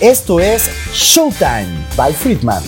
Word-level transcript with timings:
Esto 0.00 0.38
es 0.38 0.70
Showtime 0.94 1.66
by 1.96 2.12
Friedman. 2.12 2.62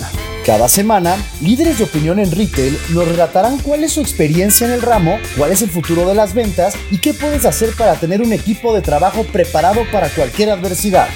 Cada 0.45 0.67
semana, 0.67 1.15
líderes 1.41 1.77
de 1.77 1.85
opinión 1.85 2.19
en 2.19 2.29
retail 2.29 2.77
nos 2.89 3.07
relatarán 3.07 3.57
cuál 3.59 3.85
es 3.85 3.93
su 3.93 4.01
experiencia 4.01 4.67
en 4.67 4.73
el 4.73 4.81
ramo, 4.81 5.17
cuál 5.37 5.53
es 5.53 5.61
el 5.61 5.69
futuro 5.69 6.05
de 6.05 6.13
las 6.13 6.33
ventas 6.33 6.75
y 6.91 6.97
qué 6.97 7.13
puedes 7.13 7.45
hacer 7.45 7.69
para 7.77 7.95
tener 7.95 8.21
un 8.21 8.33
equipo 8.33 8.73
de 8.75 8.81
trabajo 8.81 9.23
preparado 9.23 9.85
para 9.93 10.09
cualquier 10.09 10.49
adversidad. 10.49 11.07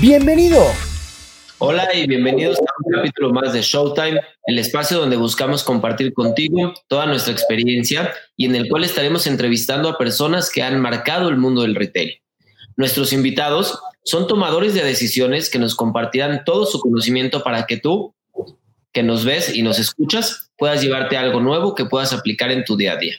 ¡Bienvenido! 0.00 0.64
Hola 1.58 1.86
y 1.94 2.06
bienvenidos 2.06 2.56
a 2.60 2.72
un 2.82 2.92
capítulo 2.94 3.34
más 3.34 3.52
de 3.52 3.60
Showtime, 3.60 4.22
el 4.46 4.58
espacio 4.58 4.98
donde 4.98 5.16
buscamos 5.16 5.64
compartir 5.64 6.14
contigo 6.14 6.72
toda 6.86 7.04
nuestra 7.04 7.34
experiencia 7.34 8.14
y 8.38 8.46
en 8.46 8.54
el 8.54 8.70
cual 8.70 8.84
estaremos 8.84 9.26
entrevistando 9.26 9.90
a 9.90 9.98
personas 9.98 10.48
que 10.48 10.62
han 10.62 10.80
marcado 10.80 11.28
el 11.28 11.36
mundo 11.36 11.60
del 11.60 11.74
retail. 11.74 12.22
Nuestros 12.78 13.12
invitados 13.12 13.78
son 14.04 14.26
tomadores 14.26 14.74
de 14.74 14.82
decisiones 14.82 15.50
que 15.50 15.58
nos 15.58 15.74
compartirán 15.74 16.44
todo 16.44 16.66
su 16.66 16.80
conocimiento 16.80 17.42
para 17.42 17.66
que 17.66 17.76
tú, 17.76 18.14
que 18.92 19.02
nos 19.02 19.24
ves 19.24 19.54
y 19.54 19.62
nos 19.62 19.78
escuchas, 19.78 20.50
puedas 20.56 20.82
llevarte 20.82 21.16
algo 21.16 21.40
nuevo 21.40 21.74
que 21.74 21.84
puedas 21.84 22.12
aplicar 22.12 22.50
en 22.50 22.64
tu 22.64 22.76
día 22.76 22.94
a 22.94 22.96
día. 22.96 23.16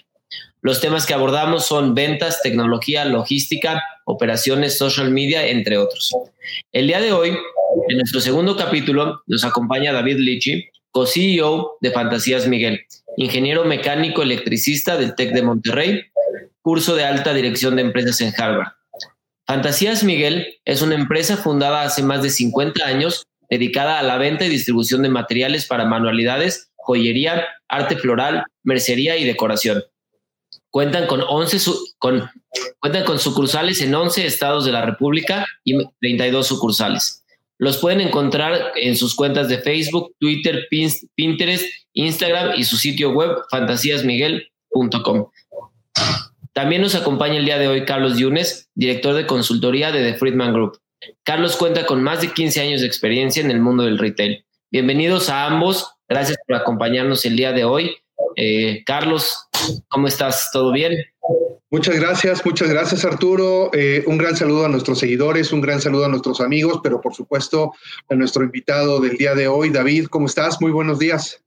Los 0.62 0.82
temas 0.82 1.06
que 1.06 1.14
abordamos 1.14 1.66
son 1.66 1.96
ventas, 1.96 2.42
tecnología, 2.42 3.06
logística, 3.06 3.82
operaciones, 4.04 4.78
social 4.78 5.10
media, 5.10 5.48
entre 5.48 5.78
otros. 5.78 6.14
El 6.74 6.88
día 6.88 7.00
de 7.00 7.14
hoy, 7.14 7.30
en 7.88 7.98
nuestro 7.98 8.20
segundo 8.20 8.58
capítulo, 8.58 9.22
nos 9.28 9.46
acompaña 9.46 9.94
David 9.94 10.18
Lichi, 10.18 10.66
co-CEO 10.92 11.78
de 11.80 11.92
Fantasías 11.92 12.48
Miguel, 12.48 12.82
ingeniero 13.16 13.64
mecánico 13.64 14.22
electricista 14.22 14.98
del 14.98 15.16
TEC 15.16 15.34
de 15.34 15.44
Monterrey, 15.44 16.02
curso 16.62 16.96
de 16.96 17.06
alta 17.06 17.34
dirección 17.34 17.78
de 17.78 17.84
empresas 17.84 18.20
en 18.20 18.34
Harvard. 18.38 18.79
Fantasías 19.50 20.04
Miguel 20.04 20.60
es 20.64 20.84
una 20.84 20.94
empresa 20.94 21.36
fundada 21.36 21.82
hace 21.82 22.04
más 22.04 22.22
de 22.22 22.30
50 22.30 22.86
años 22.86 23.26
dedicada 23.50 23.98
a 23.98 24.04
la 24.04 24.20
venta 24.20 24.46
y 24.46 24.50
distribución 24.50 25.02
de 25.02 25.10
materiales 25.10 25.66
para 25.66 25.86
manualidades, 25.86 26.70
joyería, 26.76 27.48
arte 27.68 27.98
floral, 27.98 28.44
mercería 28.62 29.18
y 29.18 29.26
decoración. 29.26 29.84
Cuentan 30.70 31.08
con, 31.08 31.24
11 31.28 31.58
con, 31.98 32.30
cuentan 32.78 33.04
con 33.06 33.18
sucursales 33.18 33.82
en 33.82 33.96
11 33.96 34.28
estados 34.28 34.66
de 34.66 34.72
la 34.72 34.86
República 34.86 35.48
y 35.64 35.84
32 36.00 36.46
sucursales. 36.46 37.26
Los 37.58 37.78
pueden 37.78 38.02
encontrar 38.02 38.74
en 38.76 38.96
sus 38.96 39.16
cuentas 39.16 39.50
de 39.50 39.58
Facebook, 39.58 40.14
Twitter, 40.20 40.68
Pinterest, 41.16 41.66
Instagram 41.94 42.52
y 42.56 42.66
su 42.66 42.78
sitio 42.78 43.14
web 43.14 43.32
fantasíasmiguel.com. 43.50 45.32
También 46.60 46.82
nos 46.82 46.94
acompaña 46.94 47.38
el 47.38 47.46
día 47.46 47.58
de 47.58 47.70
hoy 47.70 47.86
Carlos 47.86 48.18
Yunes, 48.18 48.70
director 48.76 49.16
de 49.16 49.26
consultoría 49.26 49.94
de 49.94 50.12
The 50.12 50.18
Friedman 50.18 50.52
Group. 50.52 50.78
Carlos 51.24 51.56
cuenta 51.56 51.86
con 51.86 52.04
más 52.04 52.20
de 52.20 52.34
15 52.34 52.60
años 52.60 52.82
de 52.82 52.88
experiencia 52.88 53.42
en 53.42 53.50
el 53.50 53.62
mundo 53.62 53.84
del 53.84 53.98
retail. 53.98 54.44
Bienvenidos 54.70 55.30
a 55.30 55.46
ambos. 55.46 55.94
Gracias 56.10 56.38
por 56.46 56.58
acompañarnos 56.58 57.24
el 57.24 57.38
día 57.38 57.54
de 57.54 57.64
hoy. 57.64 57.96
Eh, 58.36 58.84
Carlos, 58.86 59.48
¿cómo 59.88 60.08
estás? 60.08 60.50
¿Todo 60.52 60.74
bien? 60.74 60.98
Muchas 61.72 61.98
gracias, 61.98 62.46
muchas 62.46 62.70
gracias 62.70 63.06
Arturo. 63.06 63.72
Eh, 63.74 64.04
un 64.06 64.18
gran 64.18 64.36
saludo 64.36 64.66
a 64.66 64.68
nuestros 64.68 65.00
seguidores, 65.00 65.54
un 65.54 65.62
gran 65.62 65.80
saludo 65.80 66.04
a 66.04 66.10
nuestros 66.10 66.42
amigos, 66.42 66.82
pero 66.84 67.00
por 67.00 67.16
supuesto 67.16 67.72
a 68.10 68.16
nuestro 68.16 68.44
invitado 68.44 69.00
del 69.00 69.16
día 69.16 69.34
de 69.34 69.48
hoy, 69.48 69.70
David. 69.70 70.08
¿Cómo 70.08 70.26
estás? 70.26 70.60
Muy 70.60 70.72
buenos 70.72 71.00
días. 71.00 71.42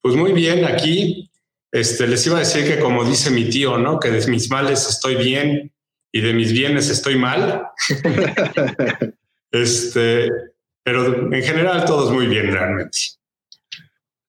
Pues 0.00 0.16
muy 0.16 0.32
bien, 0.32 0.64
aquí 0.64 1.30
este, 1.72 2.06
les 2.06 2.26
iba 2.26 2.36
a 2.36 2.40
decir 2.40 2.66
que 2.66 2.78
como 2.78 3.02
dice 3.04 3.30
mi 3.30 3.48
tío, 3.48 3.78
¿no? 3.78 3.98
Que 3.98 4.10
de 4.10 4.26
mis 4.30 4.50
males 4.50 4.86
estoy 4.88 5.16
bien 5.16 5.72
y 6.12 6.20
de 6.20 6.34
mis 6.34 6.52
bienes 6.52 6.90
estoy 6.90 7.16
mal. 7.16 7.66
este, 9.50 10.28
pero 10.84 11.32
en 11.32 11.42
general 11.42 11.86
todos 11.86 12.12
muy 12.12 12.26
bien 12.26 12.52
realmente. 12.52 12.98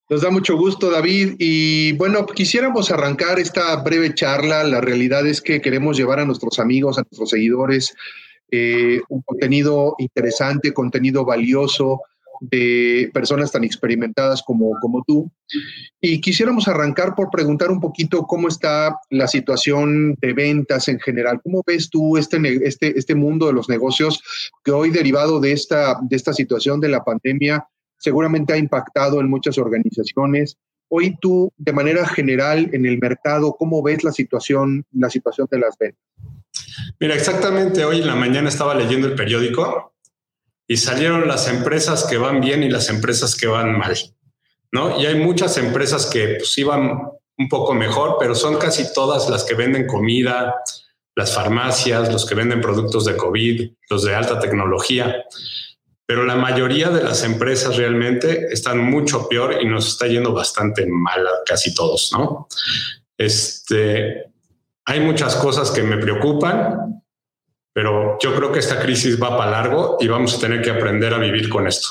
Nos 0.10 0.22
da 0.22 0.30
mucho 0.30 0.56
gusto, 0.56 0.90
David. 0.90 1.36
Y 1.40 1.94
bueno, 1.94 2.26
quisiéramos 2.26 2.92
arrancar 2.92 3.40
esta 3.40 3.76
breve 3.78 4.14
charla. 4.14 4.64
La 4.64 4.80
realidad 4.80 5.26
es 5.28 5.42
que 5.42 5.60
queremos 5.60 5.98
llevar 5.98 6.20
a 6.20 6.26
nuestros 6.26 6.60
amigos, 6.60 6.98
a 6.98 7.02
nuestros 7.02 7.30
seguidores, 7.30 7.94
eh, 8.52 9.02
un 9.10 9.22
contenido 9.24 9.96
interesante, 9.98 10.74
contenido 10.74 11.26
valioso, 11.26 12.02
de 12.42 13.10
personas 13.14 13.52
tan 13.52 13.64
experimentadas 13.64 14.42
como, 14.42 14.72
como 14.82 15.04
tú. 15.06 15.32
Y 16.02 16.22
quisiéramos 16.22 16.68
arrancar 16.68 17.16
por 17.16 17.30
preguntar 17.30 17.72
un 17.72 17.80
poquito 17.80 18.24
cómo 18.24 18.48
está 18.48 18.98
la 19.10 19.28
situación 19.28 20.16
de 20.16 20.34
ventas 20.34 20.88
en 20.88 21.00
general. 21.00 21.40
¿Cómo 21.44 21.64
ves 21.66 21.90
tú 21.90 22.18
este, 22.18 22.38
este, 22.68 22.98
este 22.98 23.16
mundo 23.16 23.48
de 23.48 23.54
los 23.54 23.70
negocios 23.70 24.22
que 24.64 24.72
hoy 24.72 24.90
derivado 24.90 25.40
de 25.40 25.52
esta, 25.52 26.00
de 26.02 26.16
esta 26.16 26.34
situación 26.34 26.80
de 26.80 26.90
la 26.90 27.04
pandemia 27.04 27.68
seguramente 27.98 28.54
ha 28.54 28.58
impactado 28.58 29.22
en 29.22 29.30
muchas 29.30 29.58
organizaciones? 29.58 30.58
Hoy 30.90 31.18
tú, 31.20 31.52
de 31.58 31.74
manera 31.74 32.08
general, 32.08 32.70
en 32.74 32.86
el 32.86 33.00
mercado, 33.00 33.56
¿cómo 33.58 33.82
ves 33.82 34.04
la 34.04 34.12
situación, 34.12 34.86
la 34.92 35.10
situación 35.10 35.48
de 35.50 35.60
las 35.60 35.78
ventas? 35.78 36.04
Mira, 37.00 37.16
exactamente 37.16 37.84
hoy 37.84 38.02
en 38.02 38.08
la 38.08 38.16
mañana 38.16 38.50
estaba 38.50 38.76
leyendo 38.76 39.08
el 39.08 39.16
periódico 39.16 39.93
y 40.68 40.78
salieron 40.78 41.28
las 41.28 41.48
empresas 41.48 42.06
que 42.06 42.18
van 42.18 42.42
bien 42.42 42.64
y 42.64 42.70
las 42.70 42.90
empresas 42.90 43.36
que 43.36 43.48
van 43.48 43.78
mal, 43.78 43.96
¿no? 44.72 45.00
Y 45.00 45.06
hay 45.06 45.16
muchas 45.16 45.58
empresas 45.58 46.06
que 46.06 46.36
pues 46.40 46.58
iban 46.58 47.00
un 47.38 47.50
poco 47.50 47.74
mejor, 47.74 48.18
pero 48.20 48.36
son 48.36 48.58
casi 48.58 48.94
todas 48.94 49.30
las 49.30 49.44
que 49.44 49.56
venden 49.56 49.88
comida, 49.88 50.56
las 51.16 51.36
farmacias, 51.36 52.12
los 52.12 52.26
que 52.26 52.36
venden 52.36 52.62
productos 52.62 53.06
de 53.06 53.18
COVID, 53.18 53.72
los 53.90 54.04
de 54.04 54.16
alta 54.16 54.40
tecnología. 54.40 55.24
Pero 56.06 56.26
la 56.26 56.36
mayoría 56.36 56.90
de 56.90 57.04
las 57.04 57.24
empresas 57.24 57.78
realmente 57.78 58.48
están 58.52 58.80
mucho 58.80 59.28
peor 59.28 59.62
y 59.62 59.66
nos 59.66 59.88
está 59.88 60.08
yendo 60.08 60.34
bastante 60.34 60.86
mal 60.86 61.26
casi 61.46 61.74
todos, 61.74 62.12
¿no? 62.14 62.48
Este, 63.18 64.26
hay 64.86 65.00
muchas 65.00 65.36
cosas 65.36 65.72
que 65.72 65.82
me 65.82 65.98
preocupan, 65.98 67.03
pero 67.74 68.18
yo 68.22 68.36
creo 68.36 68.52
que 68.52 68.60
esta 68.60 68.80
crisis 68.80 69.22
va 69.22 69.36
para 69.38 69.52
largo 69.52 69.98
y 70.00 70.08
vamos 70.08 70.36
a 70.36 70.40
tener 70.40 70.62
que 70.62 70.70
aprender 70.70 71.14
a 71.14 71.18
vivir 71.18 71.50
con 71.50 71.68
esto. 71.68 71.90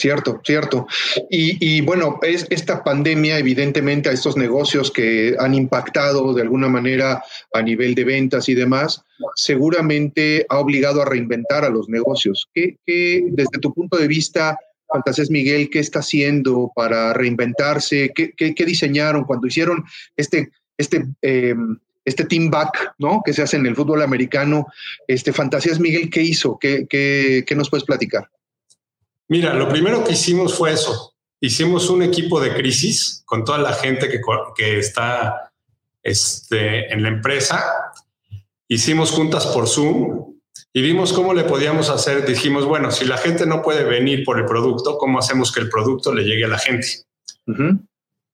Cierto, 0.00 0.40
cierto. 0.44 0.86
Y, 1.28 1.80
bueno, 1.80 2.20
es 2.22 2.46
esta 2.50 2.84
pandemia, 2.84 3.36
evidentemente, 3.36 4.08
a 4.08 4.12
estos 4.12 4.36
negocios 4.36 4.92
que 4.92 5.34
han 5.36 5.54
impactado 5.54 6.32
de 6.34 6.42
alguna 6.42 6.68
manera 6.68 7.20
a 7.52 7.62
nivel 7.62 7.96
de 7.96 8.04
ventas 8.04 8.48
y 8.48 8.54
demás, 8.54 9.02
seguramente 9.34 10.46
ha 10.48 10.60
obligado 10.60 11.02
a 11.02 11.04
reinventar 11.04 11.64
a 11.64 11.68
los 11.68 11.88
negocios. 11.88 12.48
¿Qué, 12.54 12.76
desde 12.86 13.58
tu 13.60 13.74
punto 13.74 13.96
de 13.96 14.06
vista, 14.06 14.56
Fantasés 14.86 15.32
Miguel, 15.32 15.68
qué 15.68 15.80
está 15.80 15.98
haciendo 15.98 16.70
para 16.76 17.12
reinventarse? 17.12 18.12
¿Qué, 18.14 18.64
diseñaron 18.64 19.24
cuando 19.24 19.48
hicieron 19.48 19.84
este, 20.16 20.52
este 20.76 21.08
em, 21.22 21.76
este 22.08 22.24
team 22.24 22.50
back, 22.50 22.94
¿no? 22.98 23.22
Que 23.24 23.32
se 23.32 23.42
hace 23.42 23.56
en 23.56 23.66
el 23.66 23.76
fútbol 23.76 24.02
americano. 24.02 24.66
Este, 25.06 25.32
Fantasías 25.32 25.78
Miguel, 25.78 26.10
¿qué 26.10 26.22
hizo? 26.22 26.58
¿Qué, 26.58 26.86
qué, 26.88 27.54
nos 27.54 27.70
puedes 27.70 27.84
platicar? 27.84 28.28
Mira, 29.28 29.54
lo 29.54 29.68
primero 29.68 30.02
que 30.04 30.12
hicimos 30.12 30.54
fue 30.56 30.72
eso. 30.72 31.14
Hicimos 31.40 31.88
un 31.90 32.02
equipo 32.02 32.40
de 32.40 32.54
crisis 32.54 33.22
con 33.24 33.44
toda 33.44 33.58
la 33.58 33.72
gente 33.72 34.08
que, 34.08 34.20
que 34.56 34.78
está 34.78 35.52
este, 36.02 36.92
en 36.92 37.02
la 37.02 37.08
empresa. 37.08 37.64
Hicimos 38.66 39.12
juntas 39.12 39.46
por 39.46 39.68
Zoom 39.68 40.34
y 40.72 40.82
vimos 40.82 41.12
cómo 41.12 41.34
le 41.34 41.44
podíamos 41.44 41.90
hacer. 41.90 42.26
Dijimos, 42.26 42.64
bueno, 42.64 42.90
si 42.90 43.04
la 43.04 43.18
gente 43.18 43.46
no 43.46 43.62
puede 43.62 43.84
venir 43.84 44.24
por 44.24 44.38
el 44.38 44.46
producto, 44.46 44.98
¿cómo 44.98 45.18
hacemos 45.18 45.52
que 45.52 45.60
el 45.60 45.68
producto 45.68 46.12
le 46.12 46.24
llegue 46.24 46.44
a 46.44 46.48
la 46.48 46.58
gente? 46.58 46.88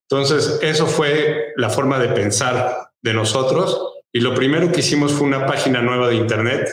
Entonces, 0.09 0.59
eso 0.63 0.87
fue 0.87 1.53
la 1.57 1.71
forma 1.71 1.99
de 1.99 2.09
pensar 2.09 2.91
de 3.05 3.13
nosotros 3.13 4.01
y 4.11 4.21
lo 4.21 4.35
primero 4.35 4.73
que 4.73 4.81
hicimos 4.81 5.13
fue 5.13 5.27
una 5.27 5.47
página 5.47 5.83
nueva 5.83 6.09
de 6.09 6.17
internet 6.17 6.69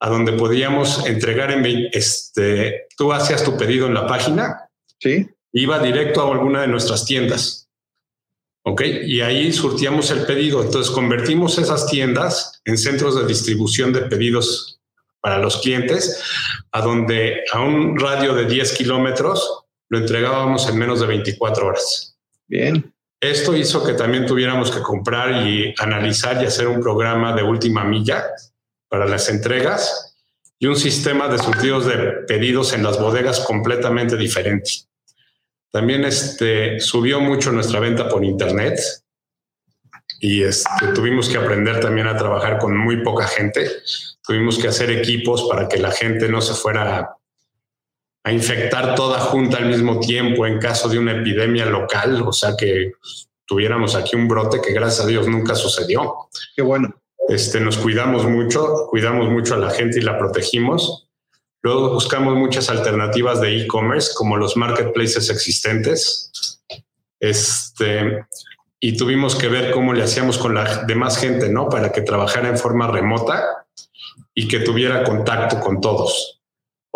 a 0.00 0.10
donde 0.10 0.32
podíamos 0.32 1.06
entregar 1.06 1.52
en 1.52 1.88
este 1.92 2.88
tú 2.96 3.12
hacías 3.12 3.44
tu 3.44 3.56
pedido 3.56 3.86
en 3.86 3.94
la 3.94 4.06
página. 4.06 4.68
Sí. 4.98 5.28
Iba 5.52 5.78
directo 5.78 6.20
a 6.20 6.32
alguna 6.32 6.62
de 6.62 6.68
nuestras 6.68 7.06
tiendas. 7.06 7.70
Ok 8.64 8.82
y 9.04 9.20
ahí 9.20 9.52
surtíamos 9.52 10.10
el 10.10 10.26
pedido. 10.26 10.60
Entonces 10.62 10.92
convertimos 10.92 11.56
esas 11.58 11.86
tiendas 11.86 12.60
en 12.64 12.76
centros 12.76 13.14
de 13.14 13.26
distribución 13.26 13.92
de 13.92 14.02
pedidos 14.02 14.80
para 15.20 15.38
los 15.38 15.58
clientes 15.58 16.20
a 16.72 16.80
donde 16.82 17.44
a 17.52 17.60
un 17.60 17.98
radio 17.98 18.34
de 18.34 18.46
10 18.46 18.72
kilómetros 18.76 19.64
lo 19.88 19.98
entregábamos 19.98 20.68
en 20.68 20.78
menos 20.78 21.00
de 21.00 21.06
24 21.06 21.66
horas. 21.66 22.18
Bien 22.48 22.93
esto 23.30 23.56
hizo 23.56 23.84
que 23.84 23.94
también 23.94 24.26
tuviéramos 24.26 24.70
que 24.70 24.80
comprar 24.80 25.46
y 25.46 25.74
analizar 25.78 26.42
y 26.42 26.46
hacer 26.46 26.68
un 26.68 26.80
programa 26.80 27.34
de 27.34 27.42
última 27.42 27.84
milla 27.84 28.24
para 28.88 29.06
las 29.06 29.28
entregas 29.28 30.16
y 30.58 30.66
un 30.66 30.76
sistema 30.76 31.28
de 31.28 31.38
surtidos 31.38 31.86
de 31.86 31.96
pedidos 32.26 32.72
en 32.72 32.82
las 32.82 32.98
bodegas 32.98 33.40
completamente 33.40 34.16
diferente. 34.16 34.70
También 35.70 36.04
este, 36.04 36.78
subió 36.80 37.20
mucho 37.20 37.50
nuestra 37.50 37.80
venta 37.80 38.08
por 38.08 38.24
internet 38.24 38.78
y 40.20 40.42
este, 40.42 40.88
tuvimos 40.94 41.28
que 41.28 41.36
aprender 41.36 41.80
también 41.80 42.06
a 42.06 42.16
trabajar 42.16 42.58
con 42.58 42.76
muy 42.76 43.02
poca 43.02 43.26
gente. 43.26 43.68
Tuvimos 44.22 44.58
que 44.58 44.68
hacer 44.68 44.90
equipos 44.90 45.48
para 45.50 45.68
que 45.68 45.78
la 45.78 45.90
gente 45.90 46.28
no 46.28 46.40
se 46.40 46.54
fuera 46.54 47.16
a 48.24 48.32
infectar 48.32 48.94
toda 48.94 49.20
junta 49.20 49.58
al 49.58 49.66
mismo 49.66 50.00
tiempo 50.00 50.46
en 50.46 50.58
caso 50.58 50.88
de 50.88 50.98
una 50.98 51.12
epidemia 51.12 51.66
local, 51.66 52.22
o 52.26 52.32
sea 52.32 52.56
que 52.56 52.92
tuviéramos 53.46 53.94
aquí 53.94 54.16
un 54.16 54.26
brote 54.26 54.60
que 54.62 54.72
gracias 54.72 55.04
a 55.04 55.08
Dios 55.08 55.28
nunca 55.28 55.54
sucedió. 55.54 56.28
Qué 56.56 56.62
bueno. 56.62 56.94
Este, 57.28 57.60
nos 57.60 57.76
cuidamos 57.76 58.26
mucho, 58.26 58.86
cuidamos 58.88 59.28
mucho 59.30 59.54
a 59.54 59.58
la 59.58 59.70
gente 59.70 59.98
y 59.98 60.02
la 60.02 60.18
protegimos. 60.18 61.08
Luego 61.62 61.90
buscamos 61.90 62.36
muchas 62.36 62.68
alternativas 62.70 63.40
de 63.40 63.62
e-commerce 63.62 64.12
como 64.14 64.36
los 64.36 64.56
marketplaces 64.56 65.30
existentes. 65.30 66.60
Este, 67.20 68.26
y 68.80 68.96
tuvimos 68.96 69.36
que 69.36 69.48
ver 69.48 69.70
cómo 69.70 69.92
le 69.92 70.02
hacíamos 70.02 70.36
con 70.38 70.54
la 70.54 70.84
demás 70.84 71.18
gente, 71.18 71.48
¿no? 71.48 71.68
Para 71.68 71.92
que 71.92 72.02
trabajara 72.02 72.48
en 72.48 72.58
forma 72.58 72.86
remota 72.86 73.66
y 74.34 74.48
que 74.48 74.60
tuviera 74.60 75.04
contacto 75.04 75.60
con 75.60 75.80
todos. 75.80 76.33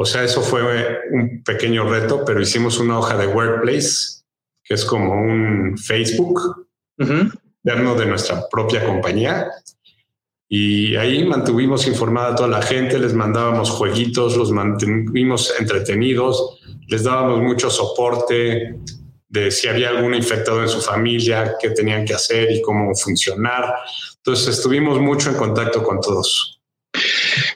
O 0.01 0.05
sea, 0.05 0.23
eso 0.23 0.43
fue 0.43 0.63
un 1.11 1.43
pequeño 1.43 1.91
reto, 1.91 2.25
pero 2.25 2.41
hicimos 2.41 2.79
una 2.79 3.01
hoja 3.01 3.17
de 3.17 3.27
workplace, 3.27 4.23
que 4.63 4.75
es 4.75 4.85
como 4.85 5.13
un 5.13 5.77
Facebook 5.77 6.67
uh 7.01 7.29
de 7.65 8.07
nuestra 8.07 8.49
propia 8.49 8.87
compañía. 8.87 9.49
Y 10.49 10.95
ahí 10.97 11.27
mantuvimos 11.27 11.87
informada 11.87 12.29
a 12.29 12.35
toda 12.37 12.49
la 12.49 12.63
gente, 12.63 12.99
les 12.99 13.13
mandábamos 13.13 13.71
jueguitos, 13.71 14.37
los 14.37 14.53
mantuvimos 14.53 15.53
entretenidos, 15.59 16.61
les 16.87 17.03
dábamos 17.03 17.41
mucho 17.41 17.69
soporte, 17.69 18.79
de 19.29 19.51
si 19.51 19.69
había 19.69 19.91
algún 19.91 20.15
infectado 20.15 20.63
en 20.63 20.69
su 20.69 20.81
familia, 20.81 21.57
qué 21.61 21.71
tenían 21.71 22.05
que 22.05 22.15
hacer 22.15 22.51
y 22.53 22.63
cómo 22.63 22.95
funcionar. 22.95 23.75
Entonces 24.17 24.57
estuvimos 24.57 25.01
mucho 25.01 25.31
en 25.31 25.37
contacto 25.37 25.83
con 25.83 26.01
todos. 26.01 26.58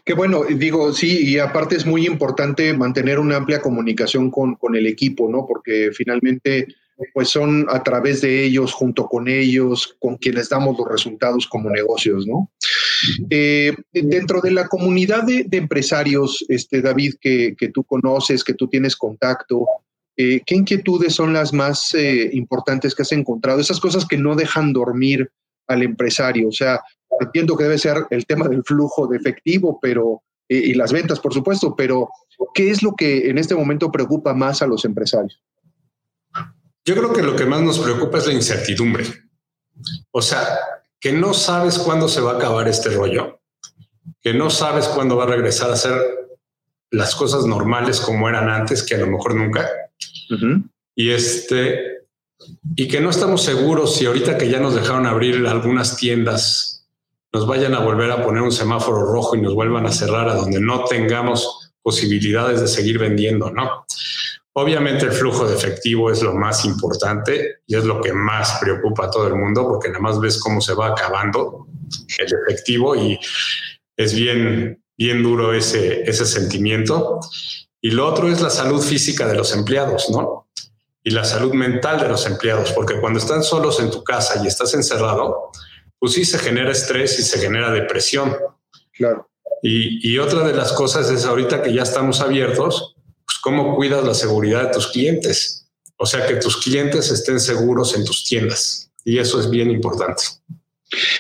Qué 0.05 0.15
bueno, 0.15 0.45
digo, 0.45 0.93
sí, 0.93 1.31
y 1.31 1.39
aparte 1.39 1.77
es 1.77 1.87
muy 1.87 2.07
importante 2.07 2.73
mantener 2.73 3.19
una 3.19 3.37
amplia 3.37 3.61
comunicación 3.61 4.31
con, 4.31 4.55
con 4.57 4.77
el 4.77 4.87
equipo, 4.87 5.29
¿no? 5.29 5.47
Porque 5.47 5.91
finalmente 5.93 6.67
pues 7.15 7.31
son 7.31 7.67
a 7.69 7.83
través 7.83 8.21
de 8.21 8.45
ellos, 8.45 8.73
junto 8.73 9.07
con 9.07 9.27
ellos, 9.27 9.97
con 9.99 10.17
quienes 10.19 10.49
damos 10.49 10.79
los 10.79 10.89
resultados 10.89 11.49
como 11.49 11.69
negocios, 11.71 12.27
¿no? 12.27 12.51
Eh, 13.29 13.75
dentro 13.93 14.41
de 14.41 14.53
la 14.53 14.69
comunidad 14.69 15.25
de, 15.25 15.47
empresarios, 15.51 16.45
este, 16.49 16.81
David, 16.81 17.15
que, 17.21 17.57
que, 17.59 17.71
tú 17.71 17.83
conoces, 17.83 18.45
que 18.45 18.55
tú 18.55 18.69
tienes 18.69 18.95
contacto, 18.95 19.67
eh, 20.17 20.43
¿Qué 20.45 20.55
inquietudes 20.55 21.15
son 21.15 21.33
las 21.33 21.53
más 21.53 21.95
eh, 21.95 22.31
importantes 22.33 22.95
que 22.95 23.03
has 23.03 23.13
encontrado? 23.13 23.61
Esas 23.61 23.81
cosas 23.81 24.07
que 24.07 24.19
no 24.19 24.37
dejan 24.37 24.73
dormir 24.73 25.31
al 25.67 25.83
empresario. 25.83 26.49
O 26.49 26.53
sea, 26.53 26.81
entiendo 27.21 27.57
que 27.57 27.65
debe 27.65 27.79
ser 27.79 28.07
el 28.11 28.27
tema 28.27 28.49
del 28.49 28.63
flujo 28.65 29.07
de 29.07 29.17
efectivo, 29.17 29.79
pero 29.81 30.23
y 30.49 30.75
las 30.75 30.93
ventas, 30.93 31.19
por 31.19 31.33
supuesto, 31.33 31.75
pero 31.75 32.11
¿qué 32.53 32.71
es 32.71 32.83
lo 32.83 32.95
que 32.95 33.31
en 33.31 33.39
este 33.39 33.55
momento 33.55 33.91
preocupa 33.91 34.35
más 34.35 34.61
a 34.61 34.67
los 34.67 34.85
empresarios? 34.85 35.41
Yo 36.85 36.95
creo 36.95 37.13
que 37.13 37.23
lo 37.23 37.37
que 37.37 37.47
más 37.47 37.63
nos 37.63 37.79
preocupa 37.79 38.19
es 38.19 38.27
la 38.27 38.35
incertidumbre. 38.35 39.07
O 40.11 40.21
sea, 40.21 40.45
que 41.01 41.13
no 41.13 41.33
sabes 41.33 41.79
cuándo 41.79 42.09
se 42.09 42.21
va 42.21 42.33
a 42.33 42.37
acabar 42.37 42.69
este 42.69 42.91
rollo, 42.91 43.41
que 44.21 44.35
no 44.35 44.51
sabes 44.51 44.89
cuándo 44.89 45.17
va 45.17 45.25
a 45.25 45.29
regresar 45.29 45.71
a 45.71 45.77
ser 45.77 45.95
las 46.91 47.15
cosas 47.15 47.47
normales 47.47 48.01
como 48.01 48.29
eran 48.29 48.51
antes, 48.51 48.83
que 48.83 48.97
a 48.97 48.99
lo 48.99 49.07
mejor 49.07 49.35
nunca. 49.35 49.69
Y 50.95 51.11
este, 51.11 52.07
y 52.77 52.89
que 52.89 53.01
no 53.01 53.11
estamos 53.11 53.43
seguros 53.43 53.97
si 53.97 54.07
ahorita 54.07 54.37
que 54.37 54.51
ya 54.51 54.61
nos 54.61 54.75
dejaron 54.75 55.07
abrir 55.07 55.47
algunas 55.47 55.97
tiendas, 55.97 56.82
nos 57.33 57.47
vayan 57.47 57.75
a 57.75 57.81
volver 57.81 58.11
a 58.11 58.23
poner 58.23 58.43
un 58.43 58.53
semáforo 58.53 59.05
rojo 59.07 59.37
y 59.37 59.41
nos 59.41 59.55
vuelvan 59.55 59.87
a 59.87 59.93
cerrar 59.93 60.29
a 60.29 60.35
donde 60.35 60.61
no 60.61 60.85
tengamos 60.85 61.73
posibilidades 61.83 62.61
de 62.61 62.69
seguir 62.69 62.99
vendiendo, 62.99 63.51
¿no? 63.51 63.87
Obviamente 64.55 65.07
el 65.07 65.13
flujo 65.13 65.49
de 65.49 65.57
efectivo 65.57 66.11
es 66.11 66.23
lo 66.23 66.35
más 66.35 66.67
importante 66.67 67.63
y 67.67 67.75
es 67.75 67.85
lo 67.85 68.03
que 68.03 68.13
más 68.13 68.59
preocupa 68.61 69.07
a 69.07 69.11
todo 69.11 69.27
el 69.27 69.35
mundo 69.35 69.67
porque 69.67 69.89
nada 69.89 70.01
más 70.01 70.21
ves 70.21 70.39
cómo 70.39 70.61
se 70.61 70.75
va 70.75 70.89
acabando 70.89 71.67
el 72.19 72.27
efectivo 72.47 72.95
y 72.95 73.19
es 73.97 74.15
bien, 74.15 74.83
bien 74.99 75.23
duro 75.23 75.55
ese, 75.55 76.03
ese 76.03 76.27
sentimiento. 76.27 77.21
Y 77.81 77.93
lo 77.93 78.07
otro 78.07 78.29
es 78.29 78.43
la 78.43 78.51
salud 78.51 78.83
física 78.83 79.27
de 79.27 79.35
los 79.35 79.55
empleados, 79.55 80.11
¿no? 80.11 80.49
Y 81.03 81.11
la 81.11 81.25
salud 81.25 81.55
mental 81.55 82.01
de 82.01 82.09
los 82.09 82.27
empleados, 82.27 82.73
porque 82.73 83.01
cuando 83.01 83.19
están 83.19 83.43
solos 83.43 83.81
en 83.81 83.91
tu 83.91 84.05
casa 84.05 84.41
y 84.45 84.47
estás 84.47 84.75
encerrado, 84.75 85.51
pues 86.03 86.15
sí 86.15 86.25
se 86.25 86.37
genera 86.37 86.73
estrés 86.73 87.17
y 87.21 87.23
se 87.23 87.39
genera 87.39 87.71
depresión. 87.71 88.35
Claro. 88.93 89.31
Y, 89.63 90.11
y 90.11 90.19
otra 90.19 90.45
de 90.45 90.53
las 90.53 90.73
cosas 90.73 91.09
es 91.09 91.25
ahorita 91.25 91.63
que 91.63 91.73
ya 91.73 91.85
estamos 91.85 92.21
abiertos, 92.21 92.97
pues 93.25 93.39
cómo 93.41 93.77
cuidas 93.77 94.05
la 94.05 94.13
seguridad 94.13 94.65
de 94.65 94.73
tus 94.73 94.89
clientes. 94.89 95.69
O 95.97 96.05
sea, 96.05 96.27
que 96.27 96.35
tus 96.35 96.57
clientes 96.57 97.09
estén 97.13 97.39
seguros 97.39 97.95
en 97.95 98.05
tus 98.05 98.25
tiendas. 98.25 98.91
Y 99.05 99.19
eso 99.19 99.39
es 99.39 99.49
bien 99.49 99.71
importante. 99.71 100.25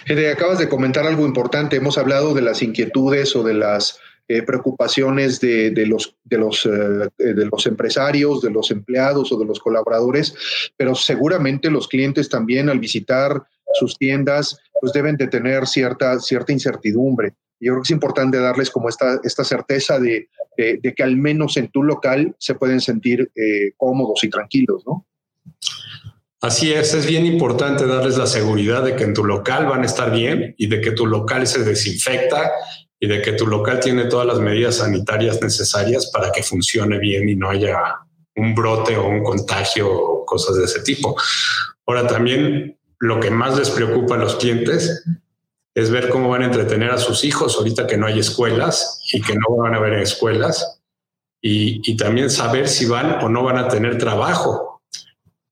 Fede, 0.05 0.33
acabas 0.33 0.59
de 0.59 0.69
comentar 0.69 1.07
algo 1.07 1.27
importante. 1.27 1.77
Hemos 1.77 1.97
hablado 1.97 2.35
de 2.35 2.43
las 2.43 2.61
inquietudes 2.61 3.37
o 3.37 3.45
de 3.45 3.55
las 3.55 4.01
eh, 4.27 4.43
preocupaciones 4.43 5.39
de, 5.39 5.73
los, 5.87 6.17
de, 6.25 6.39
los, 6.39 6.67
eh, 6.67 7.09
de 7.19 7.47
los 7.47 7.67
empresarios, 7.67 8.43
de 8.43 8.51
los 8.51 8.73
empleados 8.73 9.31
o 9.31 9.39
de 9.39 9.45
los 9.45 9.61
colaboradores, 9.61 10.35
pero 10.77 10.97
seguramente 10.97 11.71
los 11.71 11.87
clientes 11.87 12.29
también 12.29 12.69
al 12.69 12.81
visitar 12.81 13.45
sus 13.75 13.99
tiendas, 13.99 14.59
pues 14.81 14.93
deben 14.93 15.17
de 15.17 15.29
tener 15.29 15.67
cierta, 15.67 16.19
cierta 16.21 16.53
incertidumbre. 16.53 17.35
Yo 17.61 17.73
creo 17.73 17.83
que 17.83 17.87
es 17.87 17.91
importante 17.91 18.39
darles 18.39 18.71
como 18.71 18.89
esta, 18.89 19.21
esta 19.23 19.45
certeza 19.45 19.99
de, 19.99 20.29
que 20.57 21.03
al 21.03 21.17
menos 21.17 21.57
en 21.57 21.69
tu 21.69 21.83
local 21.83 22.35
se 22.39 22.55
pueden 22.55 22.81
sentir 22.81 23.31
eh, 23.37 23.73
cómodos 23.77 24.23
y 24.25 24.31
tranquilos, 24.31 24.83
¿no? 24.87 25.07
Así 26.41 26.73
es, 26.73 26.93
es 26.93 27.07
bien 27.07 27.25
importante 27.25 27.87
darles 27.87 28.19
la 28.19 28.27
seguridad 28.27 28.83
de 28.83 28.97
que 28.97 29.05
en 29.05 29.15
tu 29.15 29.25
local 29.25 29.67
van 29.67 29.83
a 29.83 29.87
estar 29.87 30.11
bien 30.11 30.57
y 30.59 30.67
de 30.67 30.81
que 30.81 30.91
tu 30.91 31.07
local 31.07 31.47
se 31.47 31.63
desinfecta 31.63 32.51
y 32.99 33.07
de 33.07 33.23
que 33.23 33.35
tu 33.35 33.47
local 33.47 33.79
tiene 33.79 34.07
todas 34.07 34.27
las 34.27 34.41
medidas 34.41 34.79
sanitarias 34.79 35.41
necesarias 35.41 36.11
para 36.13 36.33
que 36.33 36.43
funcione 36.43 36.99
bien 36.99 37.29
y 37.29 37.37
no 37.37 37.49
haya 37.49 37.79
un 38.35 38.57
brote 38.57 38.97
o 38.97 39.07
un 39.07 39.23
contagio 39.23 39.89
o 39.89 40.27
cosas 40.27 40.57
de 40.57 40.65
ese 40.65 40.81
tipo. 40.83 41.15
Ahora 41.87 42.09
también 42.09 42.77
lo 43.03 43.19
que 43.19 43.33
más 43.33 43.59
les 43.59 43.69
preocupa 43.71 44.15
a 44.15 44.19
los 44.19 44.37
clientes 44.37 45.03
es 45.75 45.91
ver 45.91 46.09
cómo 46.09 46.29
van 46.29 46.43
a 46.43 46.47
entretener 46.47 46.93
a 46.93 46.99
sus 46.99 47.25
hijos 47.25 47.57
ahorita 47.57 47.85
que 47.85 47.97
no 47.97 48.07
hay 48.07 48.21
escuelas 48.21 49.01
y 49.13 49.21
que 49.21 49.35
no 49.35 49.57
van 49.57 49.75
a 49.75 49.79
haber 49.79 49.95
escuelas 49.95 50.81
y, 51.41 51.81
y 51.83 51.97
también 51.97 52.31
saber 52.31 52.69
si 52.69 52.87
van 52.87 53.25
o 53.25 53.29
no 53.29 53.43
van 53.43 53.59
a 53.59 53.67
tener 53.67 53.99
trabajo 53.99 54.83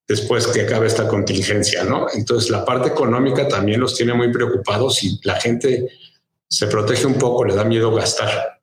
después 0.06 0.46
que 0.46 0.60
acabe 0.60 0.86
esta 0.86 1.08
contingencia, 1.08 1.82
¿no? 1.82 2.06
Entonces 2.14 2.50
la 2.50 2.64
parte 2.64 2.90
económica 2.90 3.48
también 3.48 3.80
los 3.80 3.96
tiene 3.96 4.14
muy 4.14 4.32
preocupados 4.32 5.02
y 5.02 5.18
la 5.24 5.34
gente 5.40 5.88
se 6.48 6.68
protege 6.68 7.06
un 7.06 7.18
poco, 7.18 7.44
le 7.44 7.56
da 7.56 7.64
miedo 7.64 7.92
gastar. 7.92 8.59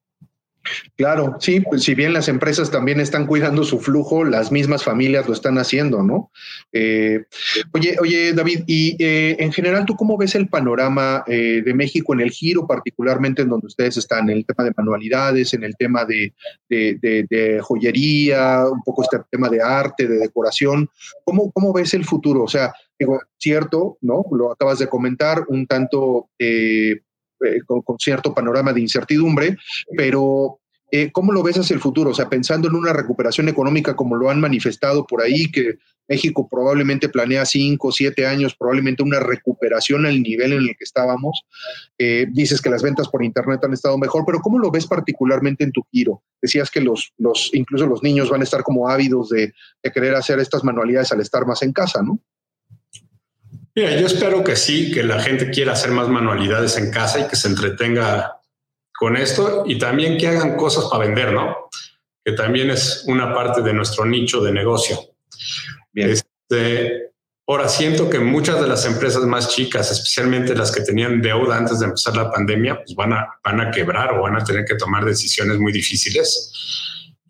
Claro, 0.95 1.38
sí, 1.39 1.59
pues 1.62 1.83
si 1.83 1.95
bien 1.95 2.13
las 2.13 2.27
empresas 2.27 2.71
también 2.71 3.00
están 3.00 3.27
cuidando 3.27 3.63
su 3.63 3.79
flujo, 3.79 4.24
las 4.24 4.51
mismas 4.51 4.83
familias 4.83 5.27
lo 5.27 5.33
están 5.33 5.57
haciendo, 5.57 6.03
¿no? 6.03 6.31
Eh, 6.71 7.25
oye, 7.74 7.97
oye, 8.01 8.33
David, 8.33 8.63
y 8.65 8.95
eh, 9.03 9.36
en 9.39 9.51
general, 9.51 9.86
¿tú 9.86 9.95
cómo 9.95 10.17
ves 10.17 10.36
el 10.36 10.47
panorama 10.47 11.24
eh, 11.27 11.62
de 11.63 11.74
México 11.74 12.13
en 12.13 12.21
el 12.21 12.31
giro, 12.31 12.65
particularmente 12.65 13.43
en 13.43 13.50
donde 13.50 13.67
ustedes 13.67 13.97
están, 13.97 14.29
en 14.29 14.38
el 14.38 14.45
tema 14.45 14.63
de 14.63 14.74
manualidades, 14.75 15.53
en 15.53 15.63
el 15.63 15.75
tema 15.75 16.05
de, 16.05 16.33
joyería, 17.62 18.65
un 18.71 18.81
poco 18.83 19.03
este 19.03 19.17
tema 19.29 19.50
de 19.50 19.62
arte, 19.62 20.07
de 20.07 20.17
decoración? 20.17 20.89
¿Cómo, 21.24 21.51
¿Cómo 21.51 21.74
ves 21.74 21.93
el 21.93 22.05
futuro? 22.05 22.43
O 22.43 22.47
sea, 22.47 22.74
digo, 22.97 23.19
cierto, 23.38 23.97
¿no? 24.01 24.25
Lo 24.31 24.51
acabas 24.51 24.79
de 24.79 24.88
comentar, 24.88 25.43
un 25.47 25.67
tanto... 25.67 26.29
con, 27.65 27.82
con, 27.82 27.98
cierto 28.00 28.34
panorama 28.34 28.74
de 28.74 28.82
incertidumbre, 28.82 29.58
pero 29.96 30.60
eh, 30.89 31.12
¿Cómo 31.12 31.34
lo 31.34 31.44
ves 31.44 31.58
hacia 31.58 31.74
el 31.74 31.82
futuro? 31.82 32.12
O 32.12 32.13
sea, 32.13 32.29
pensando 32.29 32.70
en 32.70 32.75
una 32.75 32.94
recuperación 32.94 33.50
económica 33.50 33.96
como 33.96 34.15
lo 34.15 34.29
han 34.29 34.39
manifestado 34.39 35.06
por 35.06 35.22
ahí, 35.22 35.51
que 35.51 35.79
México 36.08 36.48
probablemente 36.50 37.10
planea 37.10 37.46
cinco 37.46 37.91
siete 37.91 38.25
años, 38.25 38.56
probablemente 38.56 39.03
una 39.03 39.20
recuperación 39.20 40.06
al 40.06 40.22
nivel 40.22 40.53
en 40.53 40.60
el 40.60 40.70
que 40.77 40.86
estábamos. 40.86 41.44
Eh, 41.98 42.27
dices 42.32 42.62
que 42.62 42.70
las 42.70 42.82
ventas 42.82 43.10
por 43.10 43.22
Internet 43.22 43.60
han 43.65 43.74
estado 43.74 43.98
mejor, 43.98 44.24
pero 44.25 44.39
¿cómo 44.39 44.60
lo 44.60 44.72
ves 44.72 44.88
particularmente 44.88 45.65
en 45.65 45.74
tu 45.74 45.84
giro? 45.91 46.24
Decías 46.41 46.72
que 46.72 46.79
los, 46.79 47.12
los, 47.17 47.50
incluso 47.53 47.86
los 47.86 48.01
niños 48.01 48.29
van 48.29 48.39
a 48.39 48.46
estar 48.46 48.63
como 48.63 48.88
ávidos 48.88 49.27
de 49.29 49.53
querer 49.94 50.15
hacer 50.15 50.39
estas 50.39 50.63
manualidades 50.63 51.12
al 51.12 51.20
estar 51.20 51.46
más 51.46 51.62
en 51.63 51.74
casa, 51.74 52.01
¿no? 52.01 52.22
Mira, 53.77 53.96
yo 53.96 54.07
espero 54.07 54.43
que 54.43 54.55
sí, 54.55 54.91
que 54.91 55.03
la 55.03 55.22
gente 55.22 55.51
quiera 55.51 55.74
hacer 55.74 55.91
más 55.91 56.10
manualidades 56.10 56.79
en 56.79 56.89
casa 56.89 57.19
y 57.19 57.27
que 57.27 57.36
se 57.36 57.48
entretenga 57.48 58.41
con 58.91 59.15
esto 59.15 59.65
y 59.67 59.77
también 59.77 60.17
que 60.17 60.27
hagan 60.27 60.55
cosas 60.55 60.86
para 60.86 61.05
vender, 61.05 61.31
¿no? 61.31 61.69
Que 62.25 62.31
también 62.31 62.72
es 62.72 63.03
una 63.05 63.36
parte 63.36 63.62
de 63.62 63.74
nuestro 63.74 64.03
nicho 64.03 64.41
de 64.41 64.51
negocio. 64.51 64.98
Este, 65.93 67.12
Ahora 67.50 67.69
siento 67.69 68.10
que 68.10 68.19
muchas 68.19 68.60
de 68.60 68.67
las 68.67 68.84
empresas 68.86 69.24
más 69.25 69.50
chicas, 69.50 69.91
especialmente 69.91 70.55
las 70.55 70.72
que 70.72 70.81
tenían 70.81 71.22
deuda 71.22 71.55
antes 71.55 71.79
de 71.79 71.86
empezar 71.86 72.17
la 72.17 72.31
pandemia, 72.31 72.84
pues 72.84 72.96
van 72.96 73.13
a, 73.13 73.27
van 73.43 73.62
a 73.62 73.69
quebrar 73.69 74.15
o 74.15 74.24
van 74.24 74.38
a 74.38 74.43
tener 74.43 74.65
que 74.65 74.75
tomar 74.75 75.05
decisiones 75.05 75.60
muy 75.60 75.72
difíciles. 75.72 76.51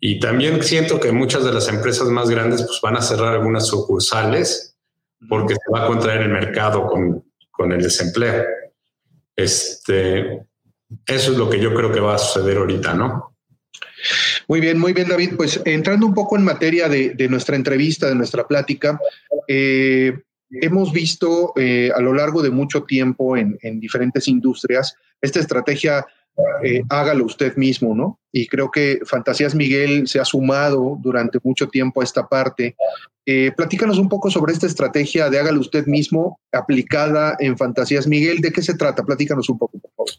Y 0.00 0.18
también 0.18 0.64
siento 0.64 0.98
que 0.98 1.12
muchas 1.12 1.44
de 1.44 1.52
las 1.52 1.68
empresas 1.68 2.08
más 2.08 2.30
grandes 2.30 2.62
pues 2.62 2.80
van 2.82 2.96
a 2.96 3.02
cerrar 3.02 3.34
algunas 3.34 3.66
sucursales 3.66 4.77
porque 5.28 5.54
se 5.54 5.72
va 5.72 5.84
a 5.84 5.86
contraer 5.86 6.22
el 6.22 6.30
mercado 6.30 6.86
con, 6.86 7.24
con 7.50 7.72
el 7.72 7.82
desempleo. 7.82 8.44
Este, 9.34 10.42
eso 11.06 11.32
es 11.32 11.38
lo 11.38 11.48
que 11.48 11.60
yo 11.60 11.72
creo 11.74 11.92
que 11.92 12.00
va 12.00 12.14
a 12.14 12.18
suceder 12.18 12.58
ahorita, 12.58 12.94
¿no? 12.94 13.36
Muy 14.46 14.60
bien, 14.60 14.78
muy 14.78 14.92
bien, 14.92 15.08
David. 15.08 15.34
Pues 15.36 15.60
entrando 15.64 16.06
un 16.06 16.14
poco 16.14 16.36
en 16.36 16.44
materia 16.44 16.88
de, 16.88 17.28
nuestra 17.28 17.56
entrevista, 17.56 18.08
de 18.08 18.14
nuestra 18.14 18.46
plática, 18.46 18.98
eh, 19.46 20.18
hemos 20.50 20.92
visto 20.92 21.52
eh, 21.56 21.90
a 21.94 22.00
lo 22.00 22.14
largo 22.14 22.42
de 22.42 22.50
mucho 22.50 22.84
tiempo 22.84 23.36
en, 23.36 23.58
diferentes 23.80 24.28
industrias 24.28 24.94
esta 25.20 25.40
estrategia 25.40 26.06
eh, 26.62 26.82
hágalo 26.88 27.24
usted 27.24 27.56
mismo, 27.56 27.94
¿no? 27.94 28.18
Y 28.32 28.46
creo 28.46 28.70
que 28.70 29.00
Fantasías 29.04 29.54
Miguel 29.54 30.06
se 30.06 30.20
ha 30.20 30.24
sumado 30.24 30.98
durante 31.00 31.38
mucho 31.42 31.68
tiempo 31.68 32.00
a 32.00 32.04
esta 32.04 32.26
parte. 32.26 32.76
platícanos 33.56 33.98
un 33.98 34.08
poco 34.08 34.30
sobre 34.30 34.52
esta 34.52 34.66
estrategia 34.66 35.28
de 35.28 35.38
hágalo 35.38 35.60
usted 35.60 35.86
mismo 35.86 36.40
aplicada 36.52 37.36
en 37.38 37.56
Fantasías 37.56 38.06
Miguel. 38.06 38.40
¿De 38.40 38.52
qué 38.52 38.62
se 38.62 38.74
trata? 38.74 39.04
Platícanos 39.04 39.48
un 39.48 39.58
poco, 39.58 39.78
por 39.78 39.90
favor. 39.90 40.10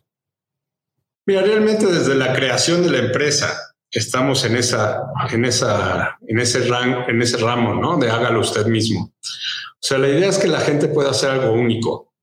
Mira, 1.25 1.41
realmente 1.41 1.85
desde 1.85 2.15
la 2.15 2.33
creación 2.33 2.81
de 2.81 2.89
la 2.89 2.97
empresa 2.99 3.55
estamos 3.91 4.45
en 4.45 4.55
esa, 4.55 5.03
en 5.31 5.45
esa, 5.45 6.17
en 6.27 6.39
ese 6.39 6.67
en 6.67 7.21
ese 7.21 7.38
ramo, 7.38 7.75
¿no? 7.75 7.97
De 7.97 8.09
hágalo 8.09 8.39
usted 8.39 8.65
mismo. 8.65 9.11
O 9.21 9.81
sea, 9.81 9.97
la 9.97 10.09
idea 10.09 10.29
es 10.29 10.38
que 10.38 10.47
la 10.47 10.59
gente 10.59 10.88
pueda 10.88 11.11
hacer 11.11 11.29
algo 11.29 11.53
único. 11.53 12.13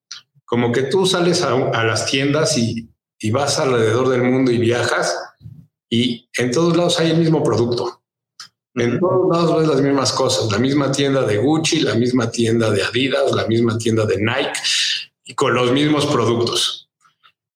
Como 0.44 0.72
que 0.72 0.82
tú 0.82 1.06
sales 1.06 1.42
a, 1.42 1.84
las 1.84 2.06
tiendas 2.06 2.56
y, 2.58 2.88
y, 3.18 3.30
vas 3.30 3.58
alrededor 3.58 4.08
del 4.08 4.22
mundo 4.22 4.50
y 4.50 4.58
viajas 4.58 5.16
y 5.88 6.28
en 6.38 6.50
todos 6.50 6.76
lados 6.76 6.98
hay 7.00 7.10
el 7.10 7.18
mismo 7.18 7.42
producto. 7.42 8.02
En 8.74 9.00
todos 9.00 9.34
lados 9.34 9.58
ves 9.58 9.68
las 9.68 9.80
mismas 9.80 10.12
cosas, 10.12 10.52
la 10.52 10.58
misma 10.58 10.92
tienda 10.92 11.22
de 11.22 11.38
Gucci, 11.38 11.80
la 11.80 11.94
misma 11.94 12.30
tienda 12.30 12.70
de 12.70 12.82
Adidas, 12.82 13.32
la 13.32 13.46
misma 13.46 13.78
tienda 13.78 14.04
de 14.04 14.18
Nike 14.18 14.60
y 15.24 15.34
con 15.34 15.54
los 15.54 15.72
mismos 15.72 16.04
productos. 16.06 16.90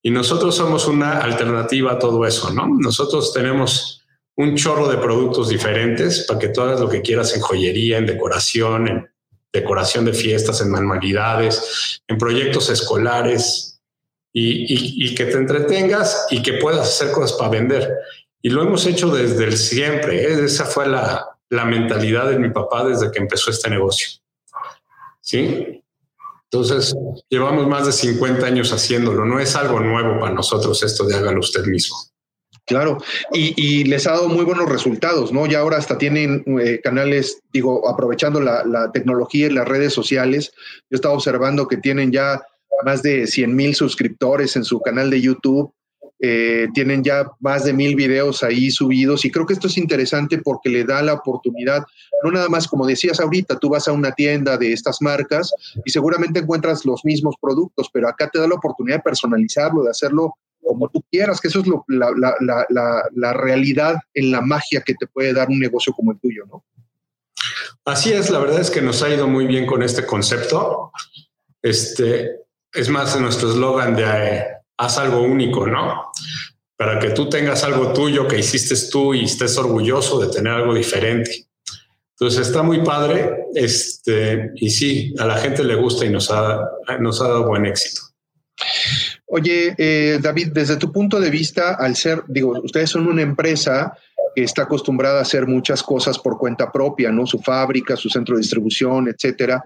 Y 0.03 0.11
nosotros 0.11 0.57
somos 0.57 0.87
una 0.87 1.19
alternativa 1.19 1.93
a 1.93 1.99
todo 1.99 2.25
eso, 2.25 2.51
¿no? 2.53 2.69
Nosotros 2.69 3.35
tenemos 3.35 4.01
un 4.37 4.57
chorro 4.57 4.89
de 4.89 4.97
productos 4.97 5.51
diferentes 5.51 6.25
para 6.27 6.39
que 6.39 6.49
tú 6.49 6.63
hagas 6.63 6.81
lo 6.81 6.89
que 6.89 7.03
quieras 7.03 7.35
en 7.35 7.43
joyería, 7.43 7.99
en 7.99 8.07
decoración, 8.07 8.89
en 8.89 9.11
decoración 9.53 10.07
de 10.07 10.15
fiestas, 10.15 10.63
en 10.63 10.71
manualidades, 10.71 12.01
en 12.09 12.17
proyectos 12.17 12.71
escolares 12.71 13.70
y, 14.33 15.15
que 15.15 15.25
te 15.27 15.37
entretengas 15.37 16.27
y 16.31 16.43
que 16.43 16.55
puedas 16.55 16.89
hacer 16.89 17.13
cosas 17.13 17.37
para 17.37 17.51
vender. 17.51 17.93
Y 18.43 18.51
lo 18.51 18.63
hemos 18.63 18.87
hecho 18.87 19.11
desde 19.11 19.45
el 19.45 19.57
siempre. 19.57 20.23
¿eh? 20.23 20.45
Esa 20.45 20.65
fue 20.65 20.89
la, 20.89 21.37
la 21.49 21.65
mentalidad 21.65 22.31
de 22.31 22.39
mi 22.39 22.51
papá 22.51 22.85
desde 22.85 23.11
que 23.11 23.19
empezó 23.19 23.51
este 23.51 23.71
negocio. 23.71 24.09
Sí. 25.21 25.83
Entonces, 26.45 26.95
llevamos 27.29 27.69
más 27.69 27.87
de 27.87 27.93
50 27.93 28.45
años 28.45 28.73
haciéndolo. 28.73 29.25
No 29.25 29.39
es 29.39 29.55
algo 29.55 29.79
nuevo 29.81 30.19
para 30.19 30.35
nosotros 30.35 30.83
esto 30.83 31.05
de 31.05 31.15
hágalo 31.15 31.41
usted 31.41 31.65
mismo. 31.67 31.97
Claro, 32.67 32.99
y, 33.33 33.83
les 33.83 34.07
ha 34.07 34.13
dado 34.13 34.29
muy 34.29 34.45
buenos 34.45 34.69
resultados, 34.69 35.33
¿no? 35.33 35.45
Ya 35.47 35.59
ahora 35.59 35.79
hasta 35.79 35.99
tienen 35.99 36.45
eh, 36.61 36.81
canales, 36.81 37.41
digo, 37.53 37.89
aprovechando 37.89 38.41
la, 38.41 38.93
tecnología 38.93 39.47
y 39.49 39.51
las 39.51 39.67
redes 39.67 39.93
sociales. 39.93 40.53
Yo 40.89 40.95
estaba 40.95 41.15
observando 41.15 41.67
que 41.67 41.79
tienen 41.79 42.13
ya 42.13 42.41
más 42.85 43.03
de 43.03 43.27
100 43.27 43.55
mil 43.55 43.75
suscriptores 43.75 44.57
en 44.57 44.65
su 44.65 44.81
canal 44.81 45.11
de 45.11 45.21
YouTube. 45.21 45.73
Eh, 46.23 46.69
tienen 46.75 47.03
ya 47.03 47.31
más 47.41 47.65
de 47.65 47.73
mil 47.73 47.97
videos 47.97 48.43
ahí 48.43 48.71
subidos 48.71 49.25
y 49.25 49.31
creo 49.31 49.47
que 49.47 49.55
esto 49.55 49.69
es 49.69 49.79
interesante 49.79 50.37
porque 50.37 50.69
le 50.69 50.85
da 50.85 51.01
la 51.01 51.15
oportunidad, 51.15 51.83
no 52.23 52.31
nada 52.31 52.51
más 52.51 52.69
como 52.69 52.87
decías 52.87 53.21
ahorita, 53.21 53.59
tú 53.59 53.71
vas 53.71 53.89
a 53.89 53.93
una 53.93 54.13
tienda 54.13 54.59
de 54.59 54.75
estas 54.75 55.01
marcas 55.01 55.51
y 55.83 55.91
seguramente 55.91 56.41
encuentras 56.41 56.85
los 56.85 57.07
mismos 57.07 57.37
productos, 57.41 57.89
pero 57.91 58.07
acá 58.07 58.29
te 58.29 58.39
da 58.39 58.47
la 58.47 58.57
oportunidad 58.57 58.99
de 58.99 59.03
personalizarlo, 59.03 59.83
de 59.83 59.93
hacerlo 59.93 60.35
como 60.63 60.91
tú 60.91 61.03
quieras, 61.11 61.41
que 61.41 61.49
eso 61.49 61.61
es 61.61 61.67
la, 61.89 62.11
la, 62.17 62.35
la, 62.69 63.03
la, 63.15 63.33
realidad 63.33 63.97
en 64.13 64.31
la 64.31 64.43
magia 64.43 64.83
que 64.83 64.95
te 64.95 65.07
puede 65.07 65.33
dar 65.33 65.49
un 65.49 65.59
negocio 65.59 65.93
como 65.93 66.13
el 66.13 66.21
tuyo, 66.21 66.45
¿no? 66.47 66.65
Así 67.85 68.13
es, 68.13 68.31
la 68.31 68.39
verdad 68.39 68.61
es 68.61 68.71
que 68.71 68.83
nos 68.83 69.03
ha 69.03 69.09
ido 69.09 69.27
muy 69.27 69.47
bien 69.47 69.67
con 69.67 69.83
este 69.83 70.05
concepto. 70.05 70.93
Este 71.63 72.41
es 72.73 72.89
más 72.89 73.19
nuestro 73.21 73.51
eslogan 73.51 73.97
de 73.97 74.05
eh, 74.05 74.45
haz 74.77 74.99
algo 74.99 75.23
único, 75.23 75.67
¿no? 75.67 76.11
Para 76.77 76.99
que 76.99 77.11
tú 77.11 77.29
tengas 77.29 77.65
algo 77.65 77.93
tuyo 77.93 78.27
que 78.27 78.39
hiciste 78.39 78.75
tú 78.91 79.15
y 79.15 79.25
estés 79.25 79.59
orgulloso 79.59 80.19
de 80.21 80.29
tener 80.29 80.53
algo 80.53 80.75
diferente. 80.75 81.47
Entonces 82.19 82.49
está 82.49 82.63
muy 82.63 82.83
padre, 82.83 83.47
este, 83.55 84.51
y 84.57 84.69
sí, 84.71 85.15
a 85.19 85.27
la 85.27 85.39
gente 85.39 85.65
le 85.65 85.75
gusta 85.75 86.05
y 86.05 86.11
nos 86.11 86.31
ha, 86.31 86.69
nos 87.01 87.21
ha 87.21 87.29
dado 87.29 87.47
buen 87.47 87.65
éxito. 87.65 88.03
Oye, 89.27 89.75
eh, 89.79 90.19
David, 90.21 90.49
desde 90.53 90.77
tu 90.77 90.93
punto 90.93 91.19
de 91.19 91.31
vista, 91.31 91.75
al 91.75 91.97
ser, 91.97 92.23
digo, 92.29 92.61
ustedes 92.63 92.91
son 92.91 93.07
una 93.07 93.23
empresa 93.23 93.97
que 94.35 94.43
está 94.43 94.63
acostumbrada 94.63 95.21
a 95.21 95.23
hacer 95.23 95.47
muchas 95.47 95.83
cosas 95.83 96.19
por 96.19 96.37
cuenta 96.37 96.71
propia, 96.71 97.11
¿no? 97.11 97.27
Su 97.27 97.39
fábrica, 97.39 97.97
su 97.97 98.11
centro 98.11 98.37
de 98.37 98.43
distribución, 98.43 99.09
etcétera. 99.09 99.65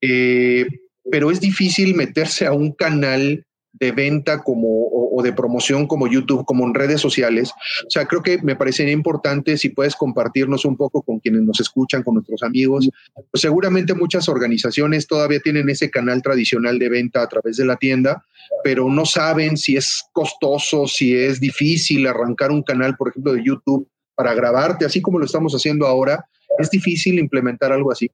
Eh, 0.00 0.66
pero 1.10 1.30
es 1.30 1.40
difícil 1.40 1.94
meterse 1.94 2.46
a 2.46 2.52
un 2.52 2.72
canal 2.72 3.44
de 3.72 3.92
venta 3.92 4.42
como, 4.42 4.88
o, 4.90 5.22
de 5.22 5.32
promoción 5.32 5.86
como 5.86 6.08
YouTube, 6.08 6.44
como 6.44 6.66
en 6.66 6.74
redes 6.74 7.00
sociales. 7.00 7.50
O 7.86 7.90
sea, 7.90 8.06
creo 8.06 8.22
que 8.22 8.38
me 8.42 8.56
parecería 8.56 8.92
importante 8.92 9.56
si 9.56 9.68
puedes 9.68 9.94
compartirnos 9.94 10.64
un 10.64 10.76
poco 10.76 11.02
con 11.02 11.20
quienes 11.20 11.42
nos 11.42 11.60
escuchan, 11.60 12.02
con 12.02 12.14
nuestros 12.14 12.42
amigos. 12.42 12.88
Pues 13.14 13.40
seguramente 13.40 13.94
muchas 13.94 14.28
organizaciones 14.28 15.06
todavía 15.06 15.40
tienen 15.40 15.68
ese 15.68 15.90
canal 15.90 16.22
tradicional 16.22 16.78
de 16.78 16.88
venta 16.88 17.22
a 17.22 17.28
través 17.28 17.56
de 17.56 17.66
la 17.66 17.76
tienda, 17.76 18.24
pero 18.64 18.88
no 18.88 19.04
saben 19.04 19.56
si 19.56 19.76
es 19.76 20.02
costoso, 20.12 20.86
si 20.86 21.14
es 21.14 21.40
difícil 21.40 22.06
arrancar 22.06 22.50
un 22.50 22.62
canal, 22.62 22.96
por 22.96 23.10
ejemplo, 23.10 23.32
de 23.32 23.44
YouTube 23.44 23.88
para 24.14 24.34
grabarte, 24.34 24.84
así 24.84 25.00
como 25.00 25.18
lo 25.18 25.26
estamos 25.26 25.52
haciendo 25.52 25.86
ahora. 25.86 26.24
Es 26.58 26.70
difícil 26.70 27.18
implementar 27.18 27.72
algo 27.72 27.92
así. 27.92 28.10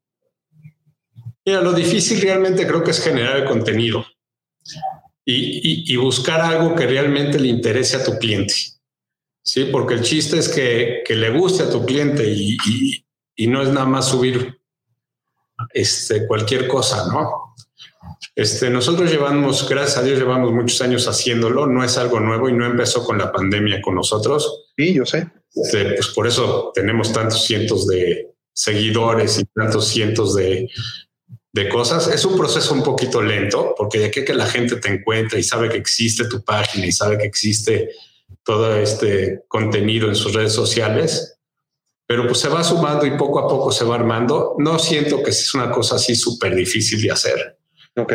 Mira, 1.47 1.61
lo 1.61 1.73
difícil 1.73 2.21
realmente 2.21 2.67
creo 2.67 2.83
que 2.83 2.91
es 2.91 3.03
generar 3.03 3.37
el 3.37 3.45
contenido 3.45 4.05
y, 5.25 5.97
buscar 5.97 6.41
algo 6.41 6.75
que 6.75 6.87
realmente 6.87 7.39
le 7.39 7.49
interese 7.49 7.97
a 7.97 8.05
tu 8.05 8.19
cliente. 8.19 8.55
Sí, 9.43 9.65
porque 9.71 9.95
el 9.95 10.03
chiste 10.03 10.39
es 10.39 10.49
que, 10.49 11.03
le 11.09 11.31
guste 11.31 11.65
a 11.65 11.71
tu 11.71 11.85
cliente 11.85 12.25
y, 12.27 12.57
no 13.49 13.63
es 13.63 13.69
nada 13.69 13.87
más 13.87 14.09
subir 14.09 14.61
este, 15.73 16.27
cualquier 16.27 16.67
cosa, 16.67 17.07
¿no? 17.09 17.55
Este, 18.35 18.71
nosotros 18.71 19.11
llevamos, 19.11 19.69
gracias 19.69 19.99
a 19.99 20.03
Dios, 20.03 20.19
llevamos 20.19 20.53
muchos 20.53 20.81
años 20.81 21.07
haciéndolo. 21.07 21.67
No 21.67 21.85
es 21.85 21.97
algo 21.99 22.21
nuevo 22.21 22.49
y 22.49 22.53
no 22.53 22.67
empezó 22.67 23.05
con 23.05 23.19
la 23.19 23.33
pandemia 23.33 23.81
con 23.81 23.95
nosotros. 23.95 24.73
Sí, 24.77 24.95
yo 24.95 25.07
sé. 25.07 25.31
Este, 25.55 25.95
pues 25.95 26.09
por 26.09 26.27
eso 26.27 26.73
tenemos 26.75 27.13
tantos 27.13 27.45
cientos 27.45 27.87
de 27.87 28.35
seguidores 28.53 29.39
y 29.39 29.45
tantos 29.47 29.89
cientos 29.89 30.35
de, 30.35 30.69
de 31.55 31.69
cosas. 31.69 32.09
Es 32.09 32.25
un 32.25 32.37
proceso 32.37 32.75
un 32.75 32.83
poquito 32.83 33.23
lento 33.23 33.75
porque 33.79 33.99
de 34.01 34.11
que, 34.11 34.25
que 34.25 34.35
la 34.35 34.47
gente 34.47 34.77
te 34.77 34.89
encuentra 34.89 35.39
y 35.39 35.45
sabe 35.45 35.69
que 35.69 35.77
existe 35.77 36.29
tu 36.29 36.43
página 36.43 36.85
y 36.85 36.93
sabe 36.93 37.17
que 37.17 37.27
existe 37.27 37.91
todo 38.43 38.77
este 38.77 39.45
contenido 39.47 40.09
en 40.09 40.17
sus 40.17 40.35
redes 40.35 40.53
sociales, 40.53 41.39
pero 42.07 42.27
pues 42.27 42.41
se 42.41 42.49
va 42.49 42.65
sumando 42.65 43.07
y 43.07 43.17
poco 43.17 43.39
a 43.39 43.49
poco 43.49 43.71
se 43.71 43.85
va 43.85 43.95
armando. 43.95 44.57
No 44.59 44.81
siento 44.81 45.23
que 45.23 45.31
es 45.31 45.55
una 45.55 45.71
cosa 45.71 45.95
así 45.95 46.17
súper 46.17 46.57
difícil 46.57 47.01
de 47.01 47.13
hacer. 47.13 47.57
Ok. 47.97 48.13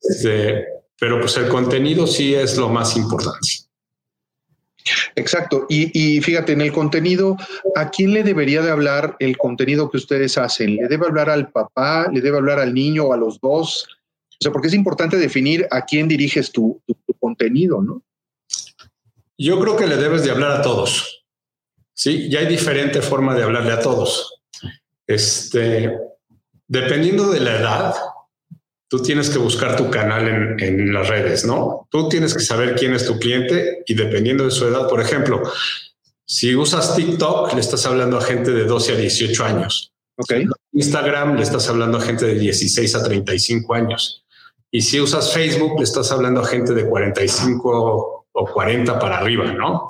Este, 0.00 0.66
pero 1.00 1.18
pues 1.18 1.36
el 1.38 1.48
contenido 1.48 2.06
sí 2.06 2.34
es 2.34 2.58
lo 2.58 2.68
más 2.68 2.94
importante. 2.94 3.48
Exacto. 5.16 5.66
Y, 5.68 6.20
fíjate, 6.20 6.52
en 6.52 6.60
el 6.60 6.72
contenido, 6.72 7.36
¿a 7.76 7.90
quién 7.90 8.12
le 8.12 8.22
debería 8.22 8.62
de 8.62 8.70
hablar 8.70 9.16
el 9.18 9.36
contenido 9.36 9.90
que 9.90 9.98
ustedes 9.98 10.38
hacen? 10.38 10.76
¿Le 10.76 10.88
debe 10.88 11.06
hablar 11.06 11.30
al 11.30 11.50
papá? 11.50 12.08
¿Le 12.12 12.20
debe 12.20 12.38
hablar 12.38 12.58
al 12.58 12.74
niño 12.74 13.04
o 13.04 13.12
a 13.12 13.16
los 13.16 13.40
dos? 13.40 13.86
O 14.30 14.42
sea, 14.42 14.52
porque 14.52 14.68
es 14.68 14.74
importante 14.74 15.16
definir 15.16 15.66
a 15.70 15.84
quién 15.84 16.08
diriges 16.08 16.50
tu, 16.50 16.80
contenido, 17.20 17.80
¿no? 17.80 18.02
Yo 19.38 19.60
creo 19.60 19.76
que 19.76 19.86
le 19.86 19.96
debes 19.96 20.24
de 20.24 20.32
hablar 20.32 20.52
a 20.52 20.62
todos. 20.62 21.24
Sí, 21.94 22.28
ya 22.28 22.40
hay 22.40 22.46
diferente 22.46 23.00
forma 23.00 23.34
de 23.34 23.44
hablarle 23.44 23.72
a 23.72 23.80
todos. 23.80 24.42
Este, 25.06 25.96
dependiendo 26.66 27.30
de 27.30 27.40
la 27.40 27.56
edad, 27.56 27.94
tú 28.92 28.98
tienes 28.98 29.30
que 29.30 29.38
buscar 29.38 29.74
tu 29.74 29.90
canal 29.90 30.28
en, 30.60 30.92
las 30.92 31.08
redes, 31.08 31.46
¿no? 31.46 31.88
Tú 31.90 32.10
tienes 32.10 32.34
que 32.34 32.42
saber 32.44 32.74
quién 32.74 32.92
es 32.92 33.06
tu 33.06 33.18
cliente 33.18 33.82
y 33.86 33.94
dependiendo 33.94 34.44
de 34.44 34.50
su 34.50 34.66
edad, 34.66 34.86
por 34.86 35.00
ejemplo, 35.00 35.42
si 36.26 36.54
usas 36.54 36.94
TikTok, 36.94 37.54
le 37.54 37.60
estás 37.60 37.86
hablando 37.86 38.18
a 38.18 38.20
gente 38.20 38.50
de 38.50 38.64
12 38.64 38.92
a 38.92 38.96
18 38.96 39.44
años. 39.46 39.94
Ok. 40.18 40.34
Instagram 40.72 41.36
le 41.36 41.42
estás 41.42 41.70
hablando 41.70 41.96
a 41.96 42.02
gente 42.02 42.26
de 42.26 42.34
16 42.34 42.94
a 42.94 43.02
35 43.02 43.72
años. 43.72 44.26
Y 44.70 44.82
si 44.82 45.00
usas 45.00 45.32
Facebook, 45.32 45.78
le 45.78 45.84
estás 45.84 46.12
hablando 46.12 46.42
a 46.42 46.44
gente 46.44 46.74
de 46.74 46.86
45 46.86 48.26
o 48.30 48.46
40 48.52 48.98
para 48.98 49.16
arriba, 49.16 49.54
¿no? 49.54 49.88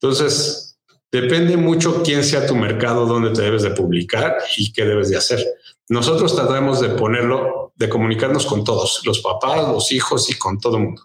Entonces, 0.00 0.78
depende 1.12 1.58
mucho 1.58 2.02
quién 2.02 2.24
sea 2.24 2.46
tu 2.46 2.56
mercado, 2.56 3.04
dónde 3.04 3.32
te 3.32 3.42
debes 3.42 3.62
de 3.62 3.72
publicar 3.72 4.38
y 4.56 4.72
qué 4.72 4.86
debes 4.86 5.10
de 5.10 5.18
hacer. 5.18 5.44
Nosotros 5.88 6.34
tratamos 6.34 6.80
de 6.80 6.90
ponerlo, 6.90 7.72
de 7.76 7.88
comunicarnos 7.88 8.46
con 8.46 8.64
todos, 8.64 9.02
los 9.04 9.20
papás, 9.20 9.68
los 9.68 9.92
hijos 9.92 10.28
y 10.30 10.34
con 10.34 10.58
todo 10.58 10.76
el 10.78 10.84
mundo. 10.84 11.02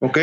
Ok, 0.00 0.18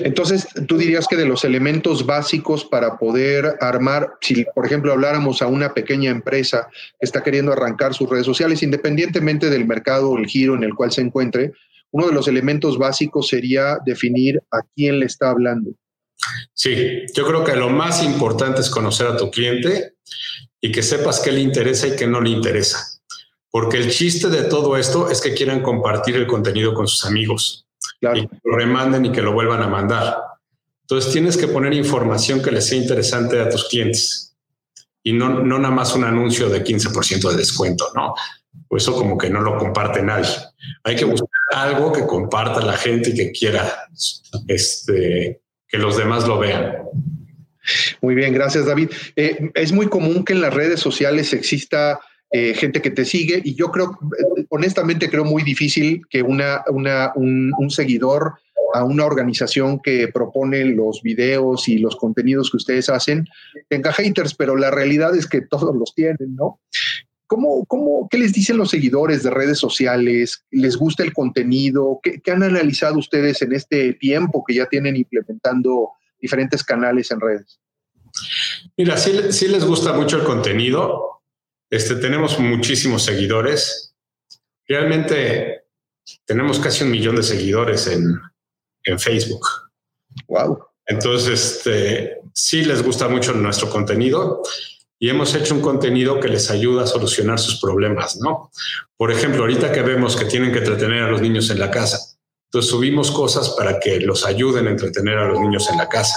entonces 0.00 0.48
tú 0.66 0.76
dirías 0.76 1.06
que 1.06 1.16
de 1.16 1.24
los 1.24 1.44
elementos 1.44 2.04
básicos 2.04 2.64
para 2.64 2.98
poder 2.98 3.56
armar, 3.60 4.14
si 4.20 4.44
por 4.56 4.66
ejemplo 4.66 4.92
habláramos 4.92 5.40
a 5.40 5.46
una 5.46 5.72
pequeña 5.72 6.10
empresa 6.10 6.68
que 6.98 7.04
está 7.04 7.22
queriendo 7.22 7.52
arrancar 7.52 7.94
sus 7.94 8.10
redes 8.10 8.26
sociales, 8.26 8.62
independientemente 8.64 9.48
del 9.48 9.66
mercado 9.66 10.10
o 10.10 10.18
el 10.18 10.26
giro 10.26 10.56
en 10.56 10.64
el 10.64 10.74
cual 10.74 10.90
se 10.90 11.02
encuentre, 11.02 11.52
uno 11.92 12.08
de 12.08 12.12
los 12.12 12.26
elementos 12.26 12.76
básicos 12.76 13.28
sería 13.28 13.78
definir 13.86 14.42
a 14.50 14.62
quién 14.74 14.98
le 14.98 15.06
está 15.06 15.30
hablando. 15.30 15.70
Sí, 16.52 17.02
yo 17.14 17.24
creo 17.24 17.44
que 17.44 17.54
lo 17.54 17.70
más 17.70 18.02
importante 18.02 18.60
es 18.60 18.68
conocer 18.70 19.06
a 19.06 19.16
tu 19.16 19.30
cliente 19.30 19.94
y 20.60 20.72
que 20.72 20.82
sepas 20.82 21.20
qué 21.20 21.32
le 21.32 21.40
interesa 21.40 21.88
y 21.88 21.96
qué 21.96 22.06
no 22.06 22.20
le 22.20 22.30
interesa. 22.30 23.00
Porque 23.50 23.78
el 23.78 23.90
chiste 23.90 24.28
de 24.28 24.44
todo 24.44 24.76
esto 24.76 25.10
es 25.10 25.20
que 25.20 25.34
quieran 25.34 25.62
compartir 25.62 26.16
el 26.16 26.26
contenido 26.26 26.74
con 26.74 26.86
sus 26.86 27.04
amigos 27.04 27.66
y 28.00 28.26
que 28.26 28.40
lo 28.44 28.56
remanden 28.56 29.06
y 29.06 29.12
que 29.12 29.22
lo 29.22 29.32
vuelvan 29.32 29.62
a 29.62 29.68
mandar. 29.68 30.18
Entonces 30.82 31.12
tienes 31.12 31.36
que 31.36 31.48
poner 31.48 31.72
información 31.72 32.42
que 32.42 32.50
les 32.50 32.66
sea 32.66 32.78
interesante 32.78 33.40
a 33.40 33.48
tus 33.48 33.68
clientes 33.68 34.36
y 35.02 35.12
no, 35.12 35.40
no 35.40 35.58
nada 35.58 35.74
más 35.74 35.94
un 35.94 36.04
anuncio 36.04 36.48
de 36.48 36.62
15% 36.62 37.30
de 37.30 37.36
descuento, 37.36 37.86
¿no? 37.94 38.14
Eso 38.70 38.94
como 38.94 39.16
que 39.16 39.30
no 39.30 39.40
lo 39.40 39.56
comparte 39.56 40.02
nadie. 40.02 40.28
Hay 40.84 40.96
que 40.96 41.04
buscar 41.04 41.28
algo 41.52 41.92
que 41.92 42.06
comparta 42.06 42.60
la 42.60 42.76
gente 42.76 43.10
y 43.10 43.14
que 43.14 43.32
quiera 43.32 43.88
este, 44.46 45.42
que 45.66 45.78
los 45.78 45.96
demás 45.96 46.26
lo 46.28 46.38
vean. 46.38 46.76
Muy 48.00 48.14
bien, 48.14 48.32
gracias 48.32 48.66
David. 48.66 48.90
Eh, 49.16 49.50
es 49.54 49.72
muy 49.72 49.86
común 49.88 50.24
que 50.24 50.32
en 50.32 50.40
las 50.40 50.54
redes 50.54 50.80
sociales 50.80 51.32
exista 51.32 52.00
eh, 52.32 52.54
gente 52.54 52.80
que 52.80 52.90
te 52.90 53.04
sigue 53.04 53.42
y 53.44 53.56
yo 53.56 53.72
creo, 53.72 53.98
honestamente 54.50 55.10
creo 55.10 55.24
muy 55.24 55.42
difícil 55.42 56.02
que 56.08 56.22
una, 56.22 56.62
un, 56.76 57.70
seguidor 57.70 58.34
a 58.72 58.84
una 58.84 59.04
organización 59.04 59.80
que 59.80 60.06
propone 60.06 60.64
los 60.64 61.02
videos 61.02 61.68
y 61.68 61.78
los 61.78 61.96
contenidos 61.96 62.52
que 62.52 62.58
ustedes 62.58 62.88
hacen 62.88 63.26
tenga 63.68 63.92
haters, 63.92 64.34
pero 64.34 64.54
la 64.56 64.70
realidad 64.70 65.16
es 65.16 65.26
que 65.26 65.40
todos 65.40 65.74
los 65.74 65.92
tienen, 65.92 66.36
¿no? 66.36 66.60
¿Cómo, 67.26 67.64
cómo, 67.66 68.08
¿Qué 68.08 68.18
les 68.18 68.32
dicen 68.32 68.58
los 68.58 68.70
seguidores 68.70 69.24
de 69.24 69.30
redes 69.30 69.58
sociales? 69.58 70.44
¿Les 70.52 70.76
gusta 70.76 71.02
el 71.02 71.12
contenido? 71.12 71.98
¿Qué, 72.00 72.20
¿Qué, 72.20 72.30
han 72.30 72.44
analizado 72.44 72.96
ustedes 72.98 73.42
en 73.42 73.52
este 73.52 73.92
tiempo 73.94 74.44
que 74.46 74.54
ya 74.54 74.66
tienen 74.66 74.96
implementando 74.96 75.90
diferentes 76.20 76.62
canales 76.64 77.10
en 77.10 77.20
redes? 77.20 77.60
Mira, 78.76 78.96
sí, 78.96 79.32
sí 79.32 79.48
les 79.48 79.64
gusta 79.64 79.92
mucho 79.92 80.16
el 80.16 80.24
contenido. 80.24 81.22
Este, 81.70 81.96
tenemos 81.96 82.38
muchísimos 82.38 83.04
seguidores. 83.04 83.94
Realmente 84.66 85.64
tenemos 86.24 86.58
casi 86.58 86.84
un 86.84 86.90
millón 86.90 87.16
de 87.16 87.22
seguidores 87.22 87.86
en, 87.86 88.20
en 88.84 88.98
Facebook. 88.98 89.46
Wow. 90.28 90.64
Entonces, 90.86 91.56
este, 91.56 92.20
sí 92.32 92.64
les 92.64 92.82
gusta 92.82 93.08
mucho 93.08 93.32
nuestro 93.32 93.70
contenido 93.70 94.42
y 94.98 95.08
hemos 95.08 95.34
hecho 95.34 95.54
un 95.54 95.62
contenido 95.62 96.20
que 96.20 96.28
les 96.28 96.50
ayuda 96.50 96.82
a 96.82 96.86
solucionar 96.86 97.38
sus 97.38 97.60
problemas, 97.60 98.18
¿no? 98.18 98.50
Por 98.96 99.10
ejemplo, 99.10 99.42
ahorita 99.42 99.72
que 99.72 99.82
vemos 99.82 100.16
que 100.16 100.26
tienen 100.26 100.52
que 100.52 100.58
entretener 100.58 101.04
a 101.04 101.10
los 101.10 101.22
niños 101.22 101.48
en 101.50 101.58
la 101.58 101.70
casa, 101.70 101.98
entonces 102.50 102.68
subimos 102.68 103.12
cosas 103.12 103.50
para 103.50 103.78
que 103.78 104.00
los 104.00 104.26
ayuden 104.26 104.66
a 104.66 104.70
entretener 104.70 105.16
a 105.18 105.28
los 105.28 105.38
niños 105.38 105.70
en 105.70 105.78
la 105.78 105.88
casa. 105.88 106.16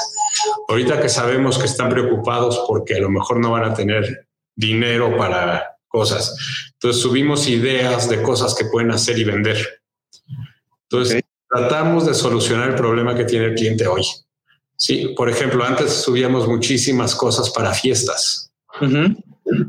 Ahorita 0.68 1.00
que 1.00 1.08
sabemos 1.08 1.60
que 1.60 1.68
están 1.68 1.90
preocupados 1.90 2.66
porque 2.68 2.96
a 2.96 3.00
lo 3.00 3.12
mejor 3.12 3.38
no 3.40 3.52
van 3.52 3.66
a 3.66 3.76
tener 3.76 4.26
dinero 4.56 5.16
para 5.16 5.78
cosas. 5.88 6.36
Entonces 6.74 7.04
subimos 7.04 7.48
ideas 7.48 8.10
de 8.10 8.24
cosas 8.24 8.56
que 8.56 8.66
pueden 8.66 8.90
hacer 8.90 9.20
y 9.20 9.26
vender. 9.26 9.84
Entonces 10.90 11.22
tratamos 11.48 12.08
de 12.08 12.16
solucionar 12.16 12.70
el 12.70 12.76
problema 12.76 13.14
que 13.14 13.26
tiene 13.26 13.46
el 13.46 13.54
cliente 13.54 13.86
hoy. 13.86 14.04
Sí, 14.76 15.14
por 15.16 15.30
ejemplo, 15.30 15.64
antes 15.64 15.94
subíamos 15.94 16.48
muchísimas 16.48 17.14
cosas 17.14 17.52
para 17.52 17.76
fiestas, 17.76 18.52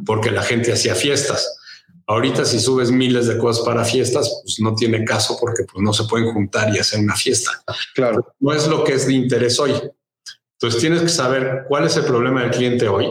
porque 0.07 0.31
la 0.31 0.43
gente 0.43 0.73
hacía 0.73 0.95
fiestas. 0.95 1.59
Ahorita 2.07 2.45
si 2.45 2.61
subes 2.61 2.91
miles 2.91 3.27
de 3.27 3.39
cosas 3.39 3.65
para 3.65 3.85
fiestas, 3.85 4.41
pues 4.43 4.61
no 4.61 4.75
tiene 4.75 5.05
caso 5.05 5.39
porque 5.41 5.65
pues, 5.65 5.83
no 5.83 5.93
se 5.93 6.05
pueden 6.05 6.33
juntar 6.33 6.75
y 6.75 6.79
hacer 6.79 7.01
una 7.01 7.17
fiesta. 7.17 7.51
Claro. 7.95 8.35
No 8.41 8.53
es 8.53 8.69
lo 8.69 8.85
que 8.85 8.95
es 8.95 9.07
de 9.07 9.15
interés 9.15 9.59
hoy. 9.59 9.73
Entonces 10.53 10.81
tienes 10.81 11.03
que 11.03 11.09
saber 11.09 11.65
cuál 11.69 11.87
es 11.87 11.97
el 11.97 12.05
problema 12.05 12.43
del 12.43 12.51
cliente 12.51 12.89
hoy 12.89 13.07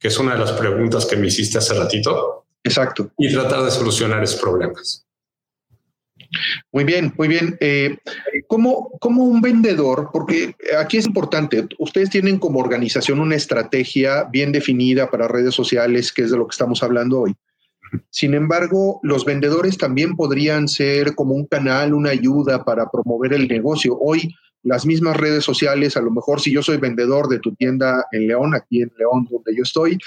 que 0.00 0.08
es 0.08 0.18
una 0.18 0.32
de 0.32 0.40
las 0.40 0.52
preguntas 0.52 1.04
que 1.04 1.16
me 1.16 1.26
hiciste 1.26 1.58
hace 1.58 1.74
ratito. 1.74 2.46
Exacto. 2.64 3.12
Y 3.18 3.32
tratar 3.32 3.62
de 3.62 3.70
solucionar 3.70 4.22
esos 4.22 4.40
problemas. 4.40 5.06
Muy 6.72 6.84
bien, 6.84 7.12
muy 7.18 7.28
bien. 7.28 7.56
Eh, 7.60 7.98
como, 8.46 8.90
como 8.98 9.24
un 9.24 9.42
vendedor, 9.42 10.08
porque 10.12 10.54
aquí 10.78 10.96
es 10.96 11.06
importante, 11.06 11.66
ustedes 11.78 12.08
tienen 12.08 12.38
como 12.38 12.60
organización 12.60 13.20
una 13.20 13.36
estrategia 13.36 14.24
bien 14.24 14.52
definida 14.52 15.10
para 15.10 15.28
redes 15.28 15.54
sociales, 15.54 16.12
que 16.12 16.22
es 16.22 16.30
de 16.30 16.38
lo 16.38 16.46
que 16.46 16.54
estamos 16.54 16.82
hablando 16.82 17.20
hoy. 17.20 17.34
Sin 18.10 18.34
embargo, 18.34 19.00
los 19.02 19.24
vendedores 19.24 19.78
también 19.78 20.16
podrían 20.16 20.68
ser 20.68 21.14
como 21.14 21.34
un 21.34 21.46
canal, 21.46 21.94
una 21.94 22.10
ayuda 22.10 22.64
para 22.64 22.90
promover 22.90 23.32
el 23.32 23.48
negocio. 23.48 23.96
Hoy 24.00 24.34
las 24.62 24.84
mismas 24.84 25.16
redes 25.16 25.44
sociales, 25.44 25.96
a 25.96 26.02
lo 26.02 26.10
mejor 26.10 26.40
si 26.40 26.52
yo 26.52 26.62
soy 26.62 26.76
vendedor 26.76 27.28
de 27.28 27.38
tu 27.38 27.54
tienda 27.54 28.04
en 28.12 28.26
León, 28.28 28.54
aquí 28.54 28.82
en 28.82 28.92
León 28.98 29.26
donde 29.30 29.56
yo 29.56 29.62
estoy, 29.62 29.98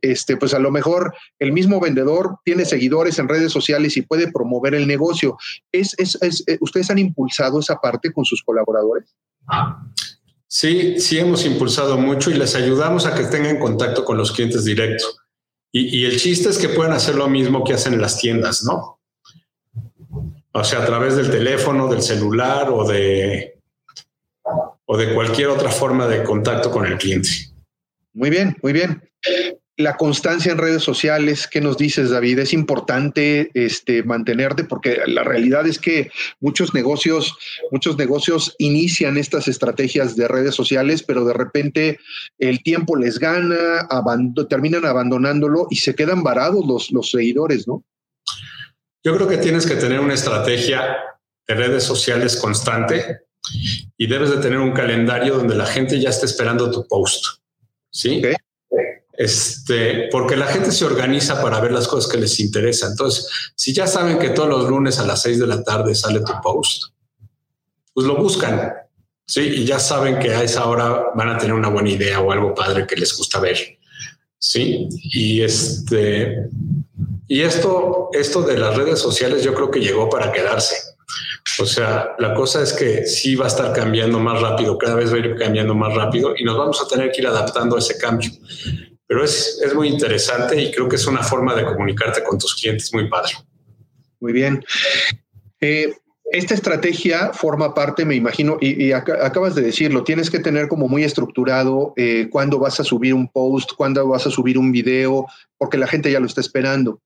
este, 0.00 0.36
pues 0.36 0.54
a 0.54 0.58
lo 0.58 0.70
mejor 0.70 1.12
el 1.38 1.52
mismo 1.52 1.80
vendedor 1.80 2.36
tiene 2.44 2.64
seguidores 2.64 3.18
en 3.18 3.28
redes 3.28 3.52
sociales 3.52 3.96
y 3.96 4.02
puede 4.02 4.30
promover 4.30 4.74
el 4.74 4.86
negocio. 4.86 5.36
¿Es, 5.72 5.94
es, 5.98 6.16
eh, 6.46 6.58
¿Ustedes 6.60 6.90
han 6.90 6.98
impulsado 6.98 7.58
esa 7.58 7.76
parte 7.76 8.12
con 8.12 8.24
sus 8.24 8.42
colaboradores? 8.42 9.16
Sí, 10.46 11.00
sí 11.00 11.18
hemos 11.18 11.44
impulsado 11.44 11.98
mucho 11.98 12.30
y 12.30 12.34
les 12.34 12.54
ayudamos 12.54 13.06
a 13.06 13.14
que 13.14 13.24
tengan 13.24 13.58
contacto 13.58 14.04
con 14.04 14.16
los 14.16 14.30
clientes 14.32 14.64
directos. 14.64 15.18
Y, 15.72 16.06
el 16.06 16.18
chiste 16.18 16.48
es 16.48 16.58
que 16.58 16.70
puedan 16.70 16.94
hacer 16.94 17.16
lo 17.16 17.28
mismo 17.28 17.62
que 17.62 17.74
hacen 17.74 17.92
en 17.92 18.00
las 18.00 18.18
tiendas, 18.18 18.64
¿no? 18.64 18.98
O 20.52 20.64
sea, 20.64 20.82
a 20.82 20.86
través 20.86 21.16
del 21.16 21.30
teléfono, 21.30 21.86
del 21.88 22.00
celular 22.00 22.70
o 22.70 22.86
de 22.88 23.60
o 24.86 24.96
de 24.96 25.12
cualquier 25.12 25.48
otra 25.48 25.70
forma 25.70 26.06
de 26.06 26.22
contacto 26.22 26.70
con 26.70 26.86
el 26.86 26.96
cliente. 26.96 27.28
Muy 28.14 28.30
bien, 28.30 28.56
muy 28.62 28.72
bien. 28.72 29.02
La 29.78 29.96
constancia 29.96 30.52
en 30.52 30.58
redes 30.58 30.82
sociales, 30.82 31.46
¿qué 31.46 31.60
nos 31.60 31.76
dices, 31.76 32.08
David? 32.08 32.38
Es 32.38 32.54
importante 32.54 33.50
este, 33.52 34.02
mantenerte 34.02 34.64
porque 34.64 35.00
la 35.06 35.22
realidad 35.22 35.66
es 35.66 35.78
que 35.78 36.10
muchos 36.40 36.72
negocios, 36.72 37.36
muchos 37.70 37.98
negocios 37.98 38.54
inician 38.58 39.18
estas 39.18 39.48
estrategias 39.48 40.16
de 40.16 40.28
redes 40.28 40.54
sociales, 40.54 41.02
pero 41.02 41.26
de 41.26 41.34
repente 41.34 41.98
el 42.38 42.62
tiempo 42.62 42.96
les 42.96 43.18
gana, 43.18 43.86
terminan 44.48 44.86
abandonándolo 44.86 45.66
y 45.70 45.76
se 45.76 45.94
quedan 45.94 46.22
varados 46.22 46.66
los, 46.66 46.90
los 46.90 47.10
seguidores, 47.10 47.68
¿no? 47.68 47.84
Yo 49.04 49.14
creo 49.14 49.28
que 49.28 49.36
tienes 49.36 49.66
que 49.66 49.76
tener 49.76 50.00
una 50.00 50.14
estrategia 50.14 50.96
de 51.46 51.54
redes 51.54 51.84
sociales 51.84 52.36
constante 52.36 53.20
y 53.96 54.06
debes 54.06 54.30
de 54.30 54.38
tener 54.38 54.58
un 54.58 54.72
calendario 54.72 55.36
donde 55.36 55.54
la 55.54 55.66
gente 55.66 56.00
ya 56.00 56.10
esté 56.10 56.26
esperando 56.26 56.70
tu 56.70 56.88
post. 56.88 57.24
Sí. 57.90 58.22
Este, 59.16 60.08
porque 60.10 60.36
la 60.36 60.46
gente 60.46 60.70
se 60.72 60.84
organiza 60.84 61.40
para 61.40 61.60
ver 61.60 61.72
las 61.72 61.88
cosas 61.88 62.10
que 62.10 62.18
les 62.18 62.38
interesan. 62.40 62.90
Entonces, 62.90 63.28
si 63.54 63.72
ya 63.72 63.86
saben 63.86 64.18
que 64.18 64.30
todos 64.30 64.48
los 64.48 64.68
lunes 64.68 64.98
a 64.98 65.06
las 65.06 65.22
seis 65.22 65.38
de 65.38 65.46
la 65.46 65.62
tarde 65.62 65.94
sale 65.94 66.20
tu 66.20 66.32
post, 66.42 66.92
pues 67.94 68.06
lo 68.06 68.16
buscan. 68.16 68.72
Sí, 69.26 69.40
y 69.40 69.64
ya 69.64 69.78
saben 69.78 70.18
que 70.18 70.32
a 70.34 70.42
esa 70.42 70.66
hora 70.66 71.06
van 71.14 71.30
a 71.30 71.38
tener 71.38 71.54
una 71.54 71.68
buena 71.68 71.90
idea 71.90 72.20
o 72.20 72.30
algo 72.30 72.54
padre 72.54 72.86
que 72.86 72.96
les 72.96 73.16
gusta 73.16 73.40
ver. 73.40 73.58
Sí, 74.38 74.88
y 75.02 75.40
este, 75.40 76.48
y 77.26 77.40
esto, 77.40 78.10
esto 78.12 78.42
de 78.42 78.58
las 78.58 78.76
redes 78.76 79.00
sociales, 79.00 79.42
yo 79.42 79.52
creo 79.54 79.70
que 79.70 79.80
llegó 79.80 80.08
para 80.08 80.30
quedarse. 80.30 80.76
O 81.58 81.66
sea, 81.66 82.14
la 82.18 82.34
cosa 82.34 82.62
es 82.62 82.72
que 82.72 83.06
sí 83.06 83.34
va 83.34 83.46
a 83.46 83.48
estar 83.48 83.72
cambiando 83.72 84.20
más 84.20 84.40
rápido, 84.40 84.76
cada 84.76 84.94
vez 84.94 85.10
va 85.10 85.16
a 85.16 85.20
ir 85.20 85.36
cambiando 85.36 85.74
más 85.74 85.94
rápido 85.94 86.34
y 86.36 86.44
nos 86.44 86.56
vamos 86.56 86.80
a 86.82 86.86
tener 86.86 87.10
que 87.10 87.22
ir 87.22 87.26
adaptando 87.26 87.76
a 87.76 87.78
ese 87.78 87.96
cambio. 87.96 88.30
Pero 89.06 89.24
es, 89.24 89.60
es 89.64 89.74
muy 89.74 89.88
interesante 89.88 90.60
y 90.60 90.70
creo 90.72 90.88
que 90.88 90.96
es 90.96 91.06
una 91.06 91.22
forma 91.22 91.54
de 91.54 91.64
comunicarte 91.64 92.22
con 92.22 92.38
tus 92.38 92.54
clientes 92.54 92.92
muy 92.92 93.08
padre. 93.08 93.32
Muy 94.20 94.32
bien. 94.32 94.64
Eh, 95.60 95.94
esta 96.32 96.54
estrategia 96.54 97.32
forma 97.32 97.72
parte, 97.72 98.04
me 98.04 98.16
imagino, 98.16 98.58
y, 98.60 98.90
acabas 98.90 99.54
de 99.54 99.62
decirlo, 99.62 100.02
tienes 100.02 100.28
que 100.28 100.40
tener 100.40 100.66
como 100.66 100.88
muy 100.88 101.04
estructurado 101.04 101.92
eh, 101.96 102.28
cuándo 102.30 102.58
vas 102.58 102.80
a 102.80 102.84
subir 102.84 103.14
un 103.14 103.28
post, 103.28 103.72
cuándo 103.76 104.06
vas 104.08 104.26
a 104.26 104.30
subir 104.30 104.58
un 104.58 104.72
video, 104.72 105.26
porque 105.56 105.78
la 105.78 105.86
gente 105.86 106.10
ya 106.10 106.18
lo 106.18 106.26
está 106.26 106.40
esperando. 106.40 107.00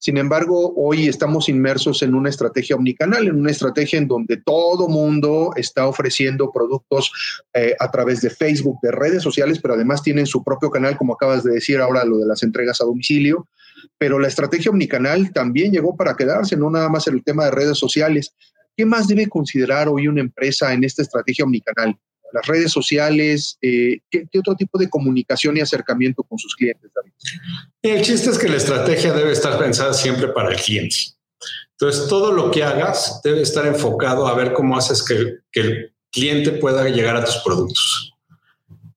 Sin 0.00 0.16
embargo, 0.16 0.72
hoy 0.76 1.08
estamos 1.08 1.50
inmersos 1.50 2.02
en 2.02 2.14
una 2.14 2.30
estrategia 2.30 2.74
omnicanal, 2.74 3.28
en 3.28 3.38
una 3.38 3.50
estrategia 3.50 3.98
en 3.98 4.08
donde 4.08 4.38
todo 4.38 4.88
mundo 4.88 5.50
está 5.56 5.86
ofreciendo 5.86 6.50
productos 6.50 7.12
eh, 7.52 7.76
a 7.78 7.90
través 7.90 8.22
de 8.22 8.30
Facebook, 8.30 8.78
de 8.80 8.92
redes 8.92 9.22
sociales, 9.22 9.58
pero 9.60 9.74
además 9.74 10.02
tienen 10.02 10.24
su 10.24 10.42
propio 10.42 10.70
canal, 10.70 10.96
como 10.96 11.12
acabas 11.12 11.44
de 11.44 11.52
decir 11.52 11.78
ahora, 11.80 12.06
lo 12.06 12.16
de 12.16 12.26
las 12.26 12.42
entregas 12.42 12.80
a 12.80 12.86
domicilio. 12.86 13.46
Pero 13.98 14.18
la 14.18 14.28
estrategia 14.28 14.70
omnicanal 14.70 15.32
también 15.34 15.70
llegó 15.70 15.94
para 15.94 16.16
quedarse, 16.16 16.56
no 16.56 16.70
nada 16.70 16.88
más 16.88 17.06
el 17.06 17.22
tema 17.22 17.44
de 17.44 17.50
redes 17.50 17.76
sociales. 17.76 18.32
¿Qué 18.74 18.86
más 18.86 19.06
debe 19.06 19.28
considerar 19.28 19.86
hoy 19.90 20.08
una 20.08 20.22
empresa 20.22 20.72
en 20.72 20.82
esta 20.82 21.02
estrategia 21.02 21.44
omnicanal? 21.44 21.94
Las 22.32 22.46
redes 22.46 22.72
sociales, 22.72 23.58
eh, 23.62 23.98
¿qué, 24.10 24.26
otro 24.38 24.54
tipo 24.54 24.78
de 24.78 24.88
comunicación 24.88 25.56
y 25.56 25.60
acercamiento 25.60 26.22
con 26.22 26.38
sus 26.38 26.54
clientes, 26.54 26.90
David? 26.94 27.12
El 27.82 28.02
chiste 28.02 28.30
es 28.30 28.38
que 28.38 28.48
la 28.48 28.56
estrategia 28.56 29.12
debe 29.12 29.32
estar 29.32 29.58
pensada 29.58 29.92
siempre 29.92 30.28
para 30.28 30.50
el 30.50 30.60
cliente. 30.60 30.96
Entonces, 31.72 32.08
todo 32.08 32.32
lo 32.32 32.50
que 32.50 32.62
hagas 32.62 33.20
debe 33.22 33.42
estar 33.42 33.66
enfocado 33.66 34.26
a 34.26 34.34
ver 34.34 34.52
cómo 34.52 34.76
haces 34.76 35.02
que, 35.02 35.38
el 35.60 35.94
cliente 36.10 36.52
pueda 36.52 36.88
llegar 36.88 37.16
a 37.16 37.24
tus 37.24 37.36
productos. 37.38 38.14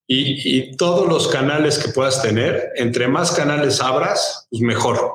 Y, 0.06 0.58
y, 0.58 0.76
todos 0.76 1.08
los 1.08 1.28
canales 1.28 1.78
que 1.78 1.92
puedas 1.92 2.20
tener, 2.20 2.70
entre 2.76 3.08
más 3.08 3.32
canales 3.32 3.80
abras, 3.80 4.46
pues 4.50 4.60
mejor. 4.60 5.12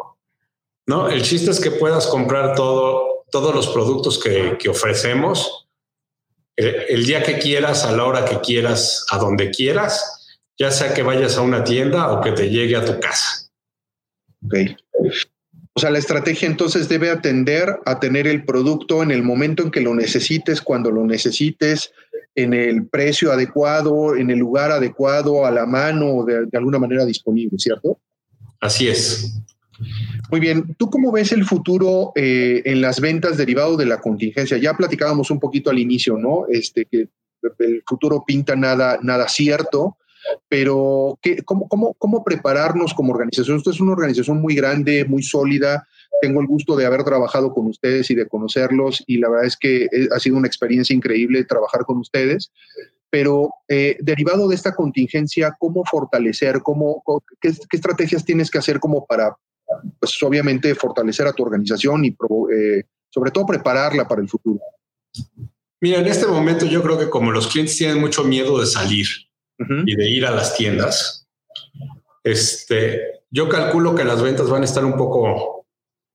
¿no? 0.88 1.10
El 1.10 1.22
chiste 1.22 1.52
es 1.52 1.60
que 1.60 1.70
puedas 1.70 2.08
comprar 2.08 2.56
todo 2.56 3.10
todos 3.32 3.54
los 3.54 3.68
productos 3.68 4.20
que, 4.20 4.70
ofrecemos 4.70 5.68
el, 6.60 7.06
día 7.06 7.24
que 7.24 7.40
quieras, 7.40 7.86
a 7.86 7.92
la 7.92 8.06
hora 8.06 8.26
que 8.26 8.40
quieras, 8.42 9.06
a 9.10 9.18
donde 9.18 9.50
quieras, 9.50 10.28
ya 10.58 10.72
sea 10.72 10.94
que 10.94 11.04
vayas 11.04 11.38
a 11.38 11.42
una 11.42 11.64
tienda 11.64 12.12
o 12.12 12.22
que 12.22 12.32
te 12.32 12.50
llegue 12.50 12.76
a 12.76 12.84
tu 12.84 13.00
casa. 13.00 13.50
Ok. 14.46 14.56
O 15.74 15.80
sea, 15.80 15.92
la 15.92 16.00
estrategia 16.00 16.48
entonces 16.48 16.90
debe 16.90 17.10
atender 17.10 17.80
a 17.86 18.00
tener 18.00 18.28
el 18.28 18.44
producto 18.44 19.02
en 19.02 19.12
el 19.12 19.24
momento 19.24 19.64
en 19.64 19.72
que 19.72 19.80
lo 19.80 19.96
necesites, 19.96 20.62
cuando 20.62 20.92
lo 20.92 21.06
necesites, 21.06 21.94
en 22.36 22.54
el 22.54 22.88
precio 22.88 23.32
adecuado, 23.32 24.16
en 24.16 24.30
el 24.30 24.40
lugar 24.40 24.72
adecuado, 24.72 25.46
a 25.46 25.52
la 25.52 25.66
mano 25.66 26.14
o 26.14 26.26
de 26.26 26.58
alguna 26.58 26.80
manera 26.80 27.06
disponible, 27.06 27.58
¿cierto? 27.58 28.00
Así 28.60 28.90
es. 28.90 29.42
Muy 30.32 30.40
bien, 30.40 30.76
¿tú 30.78 30.90
cómo 30.90 31.12
ves 31.12 31.32
el 31.32 31.46
futuro 31.46 32.12
eh, 32.16 32.62
en 32.66 32.82
las 32.82 33.00
ventas 33.00 33.38
derivado 33.38 33.78
de 33.78 33.86
la 33.86 34.00
contingencia? 34.00 34.58
Ya 34.58 34.76
platicábamos 34.76 35.32
un 35.32 35.40
poquito 35.40 35.70
al 35.70 35.80
inicio, 35.80 36.18
¿no? 36.18 36.46
Este, 36.50 36.86
que 36.86 37.10
el 37.60 37.84
futuro 37.88 38.24
pinta 38.26 38.56
nada, 38.56 39.00
nada 39.02 39.28
cierto, 39.28 39.98
pero 40.48 41.18
¿qué, 41.22 41.44
cómo, 41.44 41.68
cómo, 41.68 41.94
cómo 41.96 42.24
prepararnos 42.24 42.94
como 42.94 43.14
organización? 43.14 43.58
Esto 43.58 43.72
es 43.72 43.80
una 43.80 43.94
organización 43.94 44.42
muy 44.42 44.56
grande, 44.56 45.06
muy 45.06 45.24
sólida. 45.24 45.88
Tengo 46.22 46.42
el 46.42 46.48
gusto 46.48 46.76
de 46.76 46.86
haber 46.86 47.04
trabajado 47.04 47.54
con 47.54 47.68
ustedes 47.68 48.12
y 48.12 48.16
de 48.16 48.28
conocerlos 48.28 49.04
y 49.08 49.18
la 49.18 49.30
verdad 49.30 49.46
es 49.46 49.58
que 49.58 49.84
eh, 49.86 50.10
ha 50.14 50.20
sido 50.20 50.38
una 50.38 50.48
experiencia 50.48 50.96
increíble 50.96 51.46
trabajar 51.46 51.86
con 51.86 51.98
ustedes 51.98 52.52
pero 53.10 53.54
eh, 53.68 53.98
derivado 54.00 54.48
de 54.48 54.56
esta 54.56 54.76
contingencia, 54.76 55.56
¿cómo 55.58 55.84
fortalecer? 55.86 56.62
Cómo, 56.62 57.04
qué, 57.42 57.54
estrategias 57.72 58.24
tienes 58.24 58.52
que 58.52 58.60
hacer 58.60 58.80
como 58.80 59.06
para 59.06 59.36
pues 60.00 60.22
obviamente 60.24 60.74
fortalecer 60.76 61.28
a 61.28 61.34
tu 61.34 61.44
organización 61.44 62.06
y 62.06 62.10
eh, 62.10 62.84
sobre 63.10 63.32
todo 63.32 63.46
prepararla 63.46 64.08
para 64.08 64.22
el 64.22 64.30
futuro. 64.30 64.60
Mira, 65.82 66.00
en 66.00 66.08
este 66.08 66.28
momento 66.28 66.66
yo 66.66 66.82
creo 66.84 67.00
que 67.00 67.10
como 67.10 67.32
los 67.32 67.48
clientes 67.48 67.78
tienen 67.78 68.00
mucho 68.00 68.24
miedo 68.24 68.60
de 68.60 68.66
salir 68.66 69.08
y 69.86 69.96
de 69.96 70.10
ir 70.10 70.26
a 70.26 70.32
las 70.32 70.56
tiendas, 70.56 71.28
este, 72.24 73.24
yo 73.30 73.50
calculo 73.50 73.96
que 73.96 74.04
las 74.04 74.22
ventas 74.22 74.50
van 74.50 74.62
a 74.62 74.66
estar 74.66 74.86
un 74.86 74.98
poco 74.98 75.66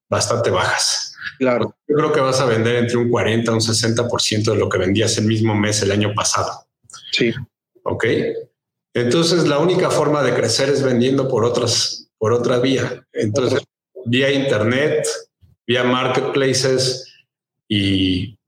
bastante 0.08 0.50
bajas. 0.50 1.14
Claro. 1.38 1.74
Yo 1.88 1.96
creo 1.96 2.12
que 2.12 2.20
vas 2.20 2.40
a 2.40 2.46
vender 2.46 2.76
entre 2.76 2.96
un 2.96 3.10
40 3.10 3.50
a 3.50 3.54
un 3.54 3.60
60% 3.60 4.44
de 4.44 4.56
lo 4.56 4.68
que 4.68 4.78
vendías 4.78 5.16
el 5.18 5.26
mismo 5.26 5.54
mes 5.54 5.82
el 5.82 5.92
año 5.92 6.14
pasado. 6.14 6.66
Sí. 7.12 7.32
Ok. 7.82 8.04
Entonces, 8.94 9.48
la 9.48 9.58
única 9.58 9.90
forma 9.90 10.22
de 10.22 10.34
crecer 10.34 10.68
es 10.68 10.82
vendiendo 10.82 11.28
por 11.28 11.44
otras 11.44 12.03
por 12.24 12.32
otra 12.32 12.58
vía. 12.58 13.06
Entonces, 13.12 13.62
vía 14.06 14.32
Internet, 14.32 15.06
vía 15.66 15.84
marketplaces 15.84 17.12
y 17.68 18.38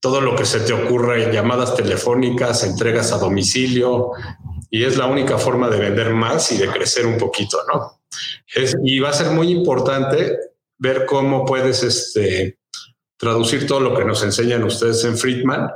todo 0.00 0.22
lo 0.22 0.34
que 0.34 0.46
se 0.46 0.60
te 0.60 0.72
ocurra, 0.72 1.30
llamadas 1.30 1.76
telefónicas, 1.76 2.64
entregas 2.64 3.12
a 3.12 3.18
domicilio, 3.18 4.12
y 4.70 4.84
es 4.84 4.96
la 4.96 5.04
única 5.04 5.36
forma 5.36 5.68
de 5.68 5.78
vender 5.78 6.14
más 6.14 6.52
y 6.52 6.56
de 6.56 6.68
crecer 6.68 7.04
un 7.04 7.18
poquito, 7.18 7.58
¿no? 7.70 8.00
y 8.82 8.98
va 8.98 9.10
a 9.10 9.12
ser 9.12 9.30
muy 9.32 9.50
importante 9.50 10.38
ver 10.78 11.04
cómo 11.04 11.44
puedes 11.44 11.82
este, 11.82 12.60
traducir 13.18 13.66
todo 13.66 13.80
lo 13.80 13.94
que 13.94 14.06
nos 14.06 14.22
enseñan 14.22 14.64
ustedes 14.64 15.04
en 15.04 15.18
Friedman 15.18 15.70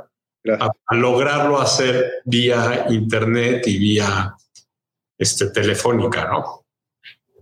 a, 0.59 0.95
lograrlo 0.95 1.61
hacer 1.61 2.13
vía 2.25 2.87
internet 2.89 3.67
y 3.67 3.77
vía 3.77 4.35
este, 5.19 5.51
telefónica, 5.51 6.27
¿no? 6.29 6.66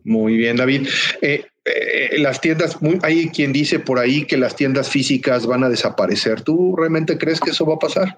Muy 0.05 0.37
bien, 0.37 0.55
David. 0.55 0.87
Eh, 1.21 1.45
eh, 1.65 2.19
las 2.19 2.39
tiendas, 2.39 2.77
hay 3.01 3.29
quien 3.29 3.51
dice 3.51 3.79
por 3.79 3.97
ahí 3.97 4.25
que 4.25 4.37
las 4.37 4.55
tiendas 4.55 4.87
físicas 4.87 5.47
van 5.47 5.63
a 5.63 5.69
desaparecer. 5.69 6.43
¿Tú 6.43 6.75
realmente 6.75 7.17
crees 7.17 7.39
que 7.39 7.49
eso 7.49 7.65
va 7.65 7.73
a 7.73 7.79
pasar? 7.79 8.15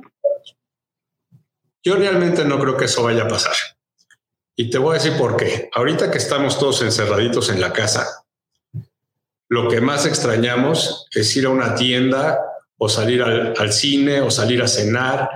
Yo 1.81 1.95
realmente 1.95 2.43
no 2.43 2.59
creo 2.59 2.75
que 2.75 2.85
eso 2.85 3.03
vaya 3.03 3.23
a 3.23 3.27
pasar. 3.29 3.53
Y 4.57 4.69
te 4.69 4.77
voy 4.77 4.91
a 4.91 5.01
decir 5.01 5.17
por 5.17 5.37
qué. 5.37 5.69
Ahorita 5.73 6.11
que 6.11 6.17
estamos 6.17 6.59
todos 6.59 6.81
encerraditos 6.81 7.49
en 7.49 7.61
la 7.61 7.71
casa, 7.71 8.05
lo 9.47 9.69
que 9.69 9.79
más 9.79 10.05
extrañamos 10.05 11.07
es 11.13 11.33
ir 11.37 11.45
a 11.45 11.49
una 11.49 11.73
tienda 11.73 12.41
o 12.77 12.89
salir 12.89 13.23
al, 13.23 13.71
cine 13.71 14.19
o 14.19 14.29
salir 14.29 14.61
a 14.61 14.67
cenar 14.67 15.29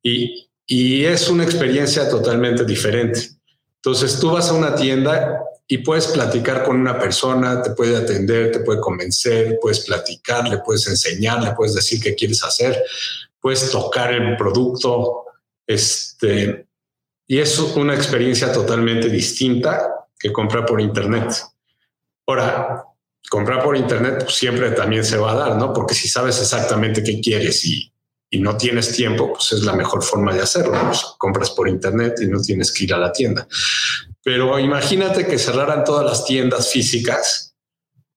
y, 0.00 0.48
y 0.66 1.04
es 1.04 1.28
una 1.28 1.42
experiencia 1.42 2.08
totalmente 2.08 2.64
diferente. 2.64 3.30
Entonces 3.82 4.20
tú 4.20 4.30
vas 4.30 4.50
a 4.50 4.54
una 4.54 4.76
tienda 4.76 5.42
y 5.68 5.78
puedes 5.78 6.06
platicar 6.08 6.62
con 6.62 6.76
una 6.76 6.98
persona, 6.98 7.60
te 7.60 7.70
puede 7.70 7.96
atender, 7.96 8.52
te 8.52 8.60
puede 8.60 8.80
convencer, 8.80 9.58
puedes 9.60 9.80
platicar, 9.80 10.48
le 10.48 10.58
puedes 10.58 10.86
enseñar, 10.86 11.42
le 11.42 11.52
puedes 11.52 11.74
decir 11.74 12.00
qué 12.00 12.14
quieres 12.14 12.44
hacer, 12.44 12.80
puedes 13.40 13.70
tocar 13.70 14.12
el 14.12 14.36
producto, 14.36 15.24
este, 15.66 16.66
y 17.26 17.38
es 17.38 17.58
una 17.58 17.94
experiencia 17.94 18.52
totalmente 18.52 19.08
distinta 19.08 20.06
que 20.18 20.32
comprar 20.32 20.64
por 20.64 20.80
internet. 20.80 21.34
Ahora, 22.28 22.84
comprar 23.28 23.64
por 23.64 23.76
internet 23.76 24.28
siempre 24.28 24.70
también 24.70 25.04
se 25.04 25.18
va 25.18 25.32
a 25.32 25.34
dar, 25.34 25.56
¿no? 25.56 25.72
Porque 25.72 25.94
si 25.94 26.08
sabes 26.08 26.40
exactamente 26.40 27.02
qué 27.02 27.20
quieres 27.20 27.64
y, 27.64 27.92
y 28.30 28.38
no 28.38 28.56
tienes 28.56 28.94
tiempo, 28.94 29.32
pues 29.32 29.52
es 29.52 29.62
la 29.62 29.72
mejor 29.72 30.04
forma 30.04 30.32
de 30.32 30.42
hacerlo. 30.42 30.80
Pues, 30.86 31.04
compras 31.18 31.50
por 31.50 31.68
internet 31.68 32.20
y 32.22 32.26
no 32.26 32.40
tienes 32.40 32.72
que 32.72 32.84
ir 32.84 32.94
a 32.94 32.98
la 32.98 33.12
tienda. 33.12 33.48
Pero 34.26 34.58
imagínate 34.58 35.24
que 35.24 35.38
cerraran 35.38 35.84
todas 35.84 36.04
las 36.04 36.24
tiendas 36.24 36.72
físicas, 36.72 37.54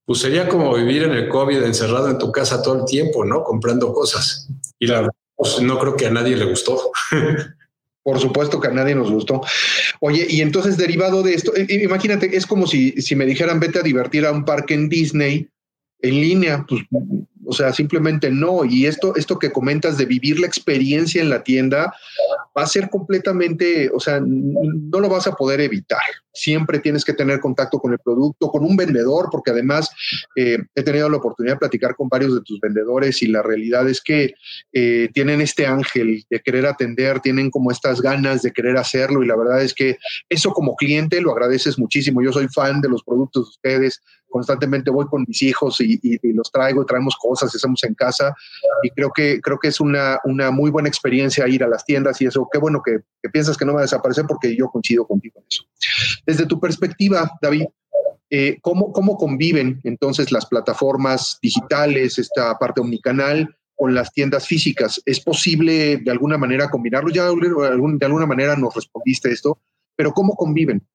pues 0.05 0.17
sería 0.17 0.49
como 0.49 0.73
vivir 0.73 1.03
en 1.03 1.11
el 1.11 1.29
COVID 1.29 1.61
encerrado 1.61 2.09
en 2.09 2.17
tu 2.17 2.31
casa 2.31 2.63
todo 2.63 2.79
el 2.79 2.85
tiempo, 2.85 3.23
¿no? 3.23 3.43
Comprando 3.43 3.93
cosas. 3.93 4.49
Y 4.79 4.87
la 4.87 5.07
pues, 5.35 5.61
no 5.61 5.77
creo 5.77 5.95
que 5.95 6.07
a 6.07 6.09
nadie 6.09 6.35
le 6.35 6.45
gustó. 6.45 6.91
Por 8.03 8.19
supuesto 8.19 8.59
que 8.59 8.69
a 8.69 8.71
nadie 8.71 8.95
nos 8.95 9.11
gustó. 9.11 9.41
Oye, 9.99 10.25
y 10.27 10.41
entonces 10.41 10.77
derivado 10.77 11.21
de 11.21 11.35
esto, 11.35 11.53
imagínate, 11.55 12.35
es 12.35 12.47
como 12.47 12.65
si, 12.65 12.99
si 13.03 13.15
me 13.15 13.27
dijeran 13.27 13.59
vete 13.59 13.77
a 13.77 13.83
divertir 13.83 14.25
a 14.25 14.31
un 14.31 14.45
parque 14.45 14.73
en 14.73 14.89
Disney 14.89 15.47
en 16.01 16.15
línea, 16.15 16.65
pues 16.67 16.81
o 17.49 17.53
sea, 17.53 17.73
simplemente 17.73 18.29
no. 18.29 18.63
Y 18.63 18.85
esto, 18.85 19.15
esto 19.15 19.39
que 19.39 19.51
comentas 19.51 19.97
de 19.97 20.05
vivir 20.05 20.39
la 20.39 20.45
experiencia 20.45 21.19
en 21.19 21.31
la 21.31 21.43
tienda 21.43 21.91
va 22.55 22.61
a 22.61 22.67
ser 22.67 22.91
completamente, 22.91 23.89
o 23.91 23.99
sea, 23.99 24.21
no 24.23 24.99
lo 24.99 25.09
vas 25.09 25.25
a 25.25 25.31
poder 25.31 25.59
evitar. 25.59 25.99
Siempre 26.31 26.77
tienes 26.77 27.03
que 27.03 27.13
tener 27.13 27.39
contacto 27.39 27.79
con 27.79 27.91
el 27.91 27.97
producto, 27.97 28.49
con 28.49 28.63
un 28.63 28.77
vendedor, 28.77 29.29
porque 29.31 29.49
además 29.49 29.89
eh, 30.35 30.59
he 30.75 30.83
tenido 30.83 31.09
la 31.09 31.17
oportunidad 31.17 31.55
de 31.55 31.59
platicar 31.59 31.95
con 31.95 32.07
varios 32.07 32.35
de 32.35 32.41
tus 32.41 32.59
vendedores 32.59 33.19
y 33.23 33.27
la 33.27 33.41
realidad 33.41 33.89
es 33.89 33.99
que 33.99 34.35
eh, 34.71 35.09
tienen 35.11 35.41
este 35.41 35.65
ángel 35.65 36.23
de 36.29 36.39
querer 36.41 36.67
atender, 36.67 37.19
tienen 37.19 37.49
como 37.49 37.71
estas 37.71 37.99
ganas 37.99 38.43
de 38.43 38.51
querer 38.51 38.77
hacerlo 38.77 39.23
y 39.23 39.27
la 39.27 39.35
verdad 39.35 39.63
es 39.63 39.73
que 39.73 39.97
eso 40.29 40.51
como 40.51 40.75
cliente 40.75 41.19
lo 41.19 41.31
agradeces 41.31 41.79
muchísimo. 41.79 42.21
Yo 42.21 42.31
soy 42.31 42.47
fan 42.47 42.79
de 42.79 42.89
los 42.89 43.03
productos 43.03 43.45
de 43.45 43.49
ustedes, 43.49 44.01
constantemente 44.29 44.91
voy 44.91 45.07
con 45.07 45.25
mis 45.27 45.41
hijos 45.41 45.81
y, 45.81 45.99
los 46.33 46.51
traigo, 46.51 46.85
traemos 46.85 47.15
cosas, 47.19 47.38
estamos 47.43 47.83
en 47.83 47.93
casa 47.93 48.33
y 48.83 48.89
creo 48.91 49.11
que, 49.13 49.39
creo 49.41 49.57
que 49.59 49.69
es 49.69 49.79
una, 49.79 50.19
una 50.23 50.51
muy 50.51 50.71
buena 50.71 50.89
experiencia 50.89 51.47
ir 51.47 51.63
a 51.63 51.67
las 51.67 51.85
tiendas 51.85 52.21
y 52.21 52.25
eso, 52.25 52.47
qué 52.51 52.57
bueno 52.57 52.81
que, 52.83 52.99
piensas 53.29 53.57
que 53.57 53.65
no 53.65 53.73
va 53.73 53.79
a 53.79 53.83
desaparecer 53.83 54.25
porque 54.27 54.55
yo 54.55 54.67
coincido 54.67 55.05
contigo 55.05 55.39
en 55.39 55.45
eso. 55.49 55.63
Desde 56.25 56.45
tu 56.45 56.59
perspectiva, 56.59 57.31
David, 57.41 57.65
eh, 58.29 58.57
¿cómo, 58.61 58.91
¿cómo 58.91 59.17
conviven 59.17 59.81
entonces 59.83 60.31
las 60.31 60.45
plataformas 60.45 61.39
digitales, 61.41 62.19
esta 62.19 62.57
parte 62.57 62.81
omnicanal, 62.81 63.55
con 63.79 63.95
las 63.95 64.11
tiendas 64.11 64.45
físicas. 64.45 65.01
¿Es 65.05 65.21
posible 65.21 65.97
de 66.03 66.11
alguna 66.11 66.37
manera 66.37 66.69
combinarlo? 66.69 67.11
Ya 67.11 67.23
de 67.23 68.05
alguna 68.05 68.25
manera 68.25 68.57
nos 68.57 68.75
respondiste 68.75 69.31
esto, 69.31 69.57
pero 69.95 70.11
¿cómo 70.11 70.35
conviven? 70.35 70.85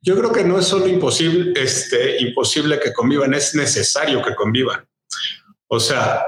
Yo 0.00 0.16
creo 0.16 0.32
que 0.32 0.42
no 0.42 0.58
es 0.58 0.64
solo 0.64 0.88
imposible, 0.88 1.52
este, 1.60 2.22
imposible 2.22 2.80
que 2.80 2.94
convivan, 2.94 3.34
es 3.34 3.54
necesario 3.54 4.22
que 4.22 4.34
convivan. 4.34 4.86
O 5.72 5.78
sea, 5.78 6.24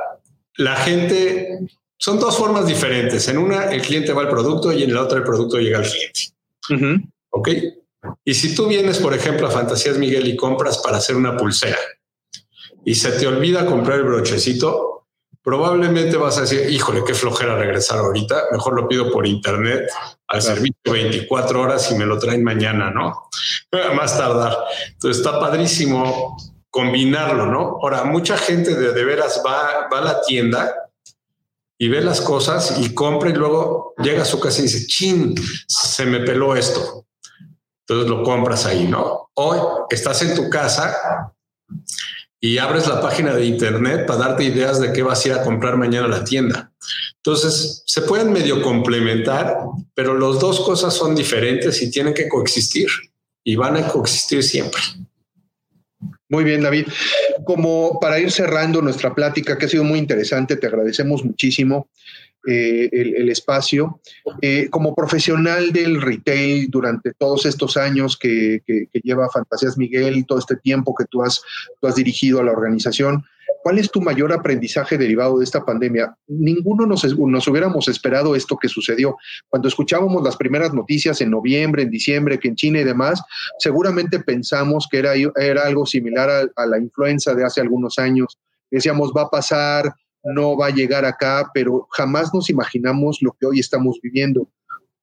la 0.56 0.76
gente, 0.76 1.58
son 1.98 2.20
dos 2.20 2.36
formas 2.36 2.64
diferentes. 2.64 3.26
En 3.26 3.38
una, 3.38 3.64
el 3.72 3.82
cliente 3.82 4.12
va 4.12 4.22
al 4.22 4.28
producto 4.28 4.72
y 4.72 4.84
en 4.84 4.94
la 4.94 5.02
otra, 5.02 5.18
el 5.18 5.24
producto 5.24 5.58
llega 5.58 5.78
al 5.78 5.84
cliente. 5.84 7.00
Ok. 7.30 7.48
Y 8.24 8.34
si 8.34 8.54
tú 8.54 8.68
vienes, 8.68 8.98
por 8.98 9.14
ejemplo, 9.14 9.48
a 9.48 9.50
Fantasías 9.50 9.98
Miguel 9.98 10.28
y 10.28 10.36
compras 10.36 10.78
para 10.78 10.98
hacer 10.98 11.16
una 11.16 11.36
pulsera 11.36 11.78
y 12.84 12.94
se 12.94 13.12
te 13.12 13.26
olvida 13.26 13.66
comprar 13.66 13.98
el 13.98 14.04
brochecito, 14.04 15.08
probablemente 15.42 16.16
vas 16.16 16.38
a 16.38 16.42
decir, 16.42 16.70
híjole, 16.70 17.02
qué 17.04 17.14
flojera 17.14 17.56
regresar 17.56 17.98
ahorita, 17.98 18.44
mejor 18.52 18.74
lo 18.74 18.86
pido 18.86 19.10
por 19.10 19.26
internet 19.26 19.90
al 20.28 20.40
servicio 20.40 20.92
24 20.92 21.60
horas 21.60 21.90
y 21.90 21.96
me 21.96 22.06
lo 22.06 22.16
traen 22.18 22.44
mañana, 22.44 22.90
¿no? 22.90 23.28
Más 23.96 24.16
tardar. 24.16 24.56
Entonces 24.92 25.18
está 25.18 25.40
padrísimo 25.40 26.36
combinarlo, 26.72 27.46
¿no? 27.46 27.78
Ahora, 27.82 28.04
mucha 28.04 28.36
gente 28.38 28.74
de, 28.74 28.92
de 28.92 29.04
veras 29.04 29.42
va, 29.46 29.88
va 29.92 29.98
a 29.98 30.04
la 30.04 30.20
tienda 30.22 30.74
y 31.78 31.88
ve 31.88 32.00
las 32.00 32.20
cosas 32.20 32.78
y 32.80 32.94
compra 32.94 33.28
y 33.28 33.34
luego 33.34 33.94
llega 33.98 34.22
a 34.22 34.24
su 34.24 34.40
casa 34.40 34.60
y 34.60 34.62
dice, 34.62 34.86
chin, 34.86 35.34
se 35.68 36.06
me 36.06 36.20
peló 36.20 36.56
esto. 36.56 37.06
Entonces 37.80 38.08
lo 38.08 38.22
compras 38.22 38.64
ahí, 38.64 38.86
¿no? 38.86 39.30
O 39.34 39.86
estás 39.90 40.22
en 40.22 40.34
tu 40.34 40.48
casa 40.48 40.96
y 42.40 42.56
abres 42.56 42.88
la 42.88 43.02
página 43.02 43.34
de 43.34 43.44
internet 43.44 44.06
para 44.06 44.20
darte 44.20 44.44
ideas 44.44 44.80
de 44.80 44.92
qué 44.92 45.02
vas 45.02 45.24
a 45.24 45.28
ir 45.28 45.34
a 45.34 45.42
comprar 45.42 45.76
mañana 45.76 46.06
a 46.06 46.20
la 46.20 46.24
tienda. 46.24 46.72
Entonces, 47.16 47.82
se 47.86 48.02
pueden 48.02 48.32
medio 48.32 48.62
complementar, 48.62 49.58
pero 49.94 50.18
las 50.18 50.40
dos 50.40 50.60
cosas 50.60 50.94
son 50.94 51.14
diferentes 51.14 51.82
y 51.82 51.90
tienen 51.90 52.14
que 52.14 52.28
coexistir 52.28 52.88
y 53.44 53.56
van 53.56 53.76
a 53.76 53.88
coexistir 53.88 54.42
siempre. 54.42 54.80
Muy 56.32 56.44
bien, 56.44 56.62
David. 56.62 56.86
Como 57.44 58.00
para 58.00 58.18
ir 58.18 58.30
cerrando 58.30 58.80
nuestra 58.80 59.14
plática, 59.14 59.58
que 59.58 59.66
ha 59.66 59.68
sido 59.68 59.84
muy 59.84 59.98
interesante, 59.98 60.56
te 60.56 60.66
agradecemos 60.66 61.22
muchísimo. 61.22 61.88
Eh, 62.44 62.88
el, 62.90 63.28
espacio. 63.28 64.00
Eh, 64.40 64.66
como 64.68 64.96
profesional 64.96 65.72
del 65.72 66.02
retail 66.02 66.68
durante 66.70 67.12
todos 67.12 67.46
estos 67.46 67.76
años 67.76 68.16
que, 68.16 68.62
lleva 69.04 69.30
Fantasías 69.30 69.78
Miguel, 69.78 70.26
todo 70.26 70.40
este 70.40 70.56
tiempo 70.56 70.92
que 70.92 71.04
tú 71.04 71.22
has, 71.22 71.40
tú 71.80 71.86
has 71.86 71.94
dirigido 71.94 72.40
a 72.40 72.42
la 72.42 72.50
organización, 72.50 73.24
¿cuál 73.62 73.78
es 73.78 73.90
tu 73.90 74.00
mayor 74.00 74.32
aprendizaje 74.32 74.98
derivado 74.98 75.38
de 75.38 75.44
esta 75.44 75.64
pandemia? 75.64 76.14
Ninguno 76.26 76.86
nos, 76.86 77.04
nos 77.16 77.48
hubiéramos 77.48 77.88
esperado 77.88 78.34
esto 78.34 78.56
que 78.56 78.68
sucedió. 78.68 79.16
Cuando 79.48 79.68
escuchábamos 79.68 80.22
las 80.22 80.36
primeras 80.36 80.74
noticias 80.74 81.20
en 81.20 81.30
noviembre, 81.30 81.82
en 81.82 81.90
diciembre, 81.90 82.38
que 82.38 82.48
en 82.48 82.56
China 82.56 82.80
y 82.80 82.84
demás, 82.84 83.22
seguramente 83.58 84.20
pensamos 84.20 84.88
que 84.90 84.98
era, 84.98 85.12
era 85.14 85.66
algo 85.66 85.86
similar 85.86 86.50
a, 86.54 86.66
la 86.66 86.78
influenza 86.78 87.34
de 87.34 87.44
hace 87.44 87.60
algunos 87.60 87.98
años. 87.98 88.38
Decíamos, 88.70 89.12
va 89.16 89.22
a 89.22 89.30
pasar, 89.30 89.94
no 90.24 90.56
va 90.56 90.66
a 90.66 90.74
llegar 90.74 91.04
acá, 91.04 91.50
pero 91.54 91.86
jamás 91.90 92.32
nos 92.34 92.50
imaginamos 92.50 93.18
lo 93.20 93.36
que 93.38 93.46
hoy 93.46 93.60
estamos 93.60 93.98
viviendo. 94.02 94.48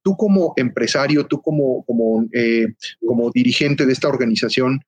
Tú 0.01 0.15
como 0.15 0.53
empresario, 0.55 1.25
tú 1.27 1.41
como, 1.41 1.83
como, 1.85 2.25
eh, 2.33 2.67
como 3.05 3.29
dirigente 3.31 3.85
de 3.85 3.93
esta 3.93 4.07
organización, 4.07 4.81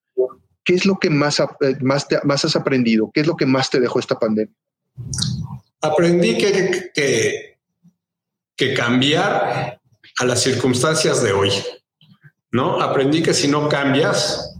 ¿qué 0.63 0.73
es 0.73 0.85
lo 0.85 0.97
que 0.99 1.09
más, 1.09 1.39
eh, 1.39 1.45
más, 1.81 2.07
más 2.23 2.45
has 2.45 2.55
aprendido? 2.55 3.11
¿Qué 3.13 3.21
es 3.21 3.27
lo 3.27 3.35
que 3.35 3.45
más 3.45 3.69
te 3.69 3.79
dejó 3.79 3.99
esta 3.99 4.17
pandemia? 4.17 4.53
Aprendí 5.81 6.37
que, 6.37 6.91
que, 6.93 7.57
que 8.55 8.73
cambiar 8.73 9.79
a 10.19 10.25
las 10.25 10.41
circunstancias 10.41 11.23
de 11.23 11.31
hoy, 11.33 11.51
¿no? 12.51 12.81
Aprendí 12.81 13.23
que 13.23 13.33
si 13.33 13.47
no 13.47 13.67
cambias, 13.67 14.55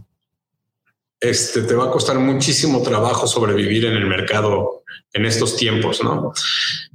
este, 1.20 1.62
te 1.62 1.74
va 1.74 1.84
a 1.84 1.90
costar 1.90 2.18
muchísimo 2.18 2.82
trabajo 2.82 3.28
sobrevivir 3.28 3.84
en 3.84 3.92
el 3.92 4.06
mercado 4.06 4.82
en 5.12 5.24
estos 5.24 5.56
tiempos, 5.56 6.02
¿no? 6.02 6.32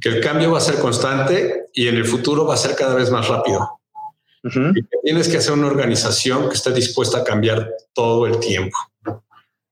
Que 0.02 0.10
el 0.10 0.22
cambio 0.22 0.52
va 0.52 0.58
a 0.58 0.62
ser 0.62 0.76
constante 0.80 1.67
y 1.74 1.88
en 1.88 1.96
el 1.96 2.06
futuro 2.06 2.46
va 2.46 2.56
a 2.56 2.58
ser 2.58 2.76
cada 2.76 2.93
vez 2.93 3.10
más 3.10 3.28
rápido. 3.28 3.80
y 4.43 4.84
tienes 5.04 5.28
que 5.28 5.38
hacer 5.38 5.54
una 5.54 5.67
organización 5.67 6.48
que 6.50 6.56
esté 6.56 6.72
dispuesta 6.72 7.20
a 7.20 7.24
cambiar 7.24 7.70
todo 7.93 8.28
el 8.28 8.39
tiempo. 8.39 8.78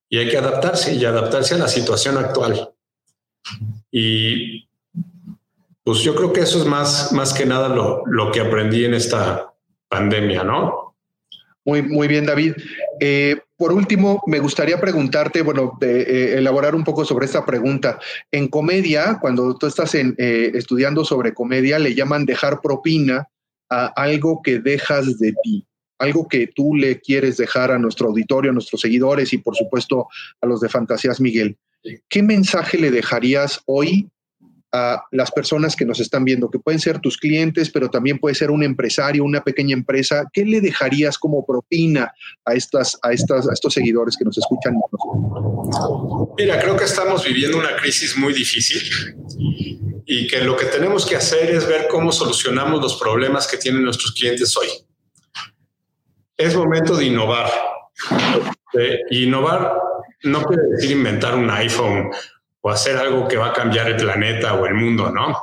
Y 0.10 0.20
hay 0.20 0.30
que 0.30 0.38
adaptarse 0.38 0.94
y 0.94 1.04
adaptarse 1.06 1.56
a 1.56 1.60
la 1.60 1.68
situación 1.68 2.18
actual. 2.18 2.72
Y 3.92 4.68
pues 5.84 6.00
yo 6.00 6.16
creo 6.16 6.34
que 6.34 6.42
eso 6.42 6.60
es 6.60 6.66
más, 6.66 7.12
más 7.12 7.34
que 7.34 7.46
nada 7.46 7.70
lo, 7.70 8.04
lo 8.06 8.32
que 8.32 8.42
aprendí 8.42 8.86
en 8.86 8.94
esta 8.94 9.54
pandemia, 9.88 10.44
¿no? 10.44 10.86
Muy, 11.66 11.82
muy 11.82 12.08
bien, 12.08 12.26
David. 12.26 12.54
Eh, 13.00 13.38
por 13.58 13.72
último, 13.72 14.22
me 14.28 14.40
gustaría 14.40 14.80
preguntarte, 14.80 15.42
bueno, 15.42 15.78
eh, 15.82 16.36
elaborar 16.38 16.76
un 16.76 16.84
poco 16.84 17.06
sobre 17.06 17.26
esta 17.26 17.46
pregunta. 17.46 18.00
En 18.32 18.48
comedia, 18.48 19.18
cuando 19.20 19.56
tú 19.58 19.66
estás 19.66 19.96
en, 19.96 20.14
eh, 20.18 20.52
estudiando 20.54 21.04
sobre 21.04 21.34
comedia, 21.34 21.80
le 21.80 21.96
llaman 21.96 22.26
dejar 22.26 22.62
propina 22.62 23.28
a 23.70 23.88
algo 23.96 24.42
que 24.44 24.60
dejas 24.60 25.18
de 25.18 25.34
ti, 25.44 25.66
algo 26.00 26.28
que 26.28 26.48
tú 26.48 26.76
le 26.76 27.00
quieres 27.00 27.38
dejar 27.38 27.72
a 27.72 27.80
nuestro 27.80 28.08
auditorio, 28.08 28.52
a 28.52 28.54
nuestros 28.54 28.82
seguidores 28.82 29.34
y 29.34 29.38
por 29.38 29.56
supuesto 29.56 30.08
a 30.42 30.46
los 30.46 30.62
de 30.62 30.70
Fantasías 30.70 31.20
Miguel. 31.22 31.58
¿Qué 32.10 32.24
mensaje 32.24 32.78
le 32.78 32.92
dejarías 32.92 33.62
hoy 33.66 34.10
a 34.76 35.04
las 35.12 35.32
personas 35.32 35.76
que 35.76 35.86
nos 35.86 36.02
están 36.02 36.26
viendo, 36.26 36.50
que 36.50 36.60
pueden 36.60 36.82
ser 36.82 37.00
tus 37.00 37.18
clientes, 37.18 37.70
pero 37.70 37.90
también 37.90 38.20
puede 38.20 38.36
ser 38.36 38.52
un 38.52 38.62
empresario, 38.62 39.24
una 39.24 39.42
pequeña 39.42 39.74
empresa, 39.74 40.26
¿qué 40.34 40.44
le 40.44 40.60
dejarías 40.60 41.18
como 41.18 41.46
propina 41.46 42.12
a, 42.44 42.54
estas, 42.54 42.98
a, 43.02 43.14
estas, 43.14 43.48
a 43.48 43.54
estos 43.54 43.74
seguidores 43.74 44.18
que 44.18 44.26
nos 44.26 44.38
escuchan? 44.38 44.76
Mira, 46.38 46.60
creo 46.60 46.76
que 46.76 46.84
estamos 46.84 47.24
viviendo 47.24 47.58
una 47.58 47.76
crisis 47.78 48.18
muy 48.18 48.34
difícil 48.34 48.82
y 50.06 50.28
que 50.28 50.42
lo 50.42 50.58
que 50.58 50.66
tenemos 50.66 51.06
que 51.06 51.16
hacer 51.16 51.52
es 51.52 51.66
ver 51.68 51.88
cómo 51.90 52.12
solucionamos 52.12 52.82
los 52.82 53.00
problemas 53.00 53.48
que 53.48 53.58
tienen 53.58 53.84
nuestros 53.84 54.12
clientes 54.14 54.56
hoy. 54.58 54.68
Es 56.38 56.56
momento 56.56 56.96
de 56.96 57.06
innovar. 57.06 57.52
Innovar 59.10 59.74
no 60.24 60.44
quiere 60.44 60.64
decir 60.72 60.92
inventar 60.92 61.36
un 61.36 61.50
iPhone 61.50 62.12
o 62.62 62.70
hacer 62.70 62.98
algo 62.98 63.28
que 63.28 63.38
va 63.38 63.48
a 63.48 63.54
cambiar 63.54 63.88
el 63.88 63.96
planeta 63.96 64.56
o 64.56 64.66
el 64.66 64.74
mundo, 64.74 65.12
¿no? 65.12 65.38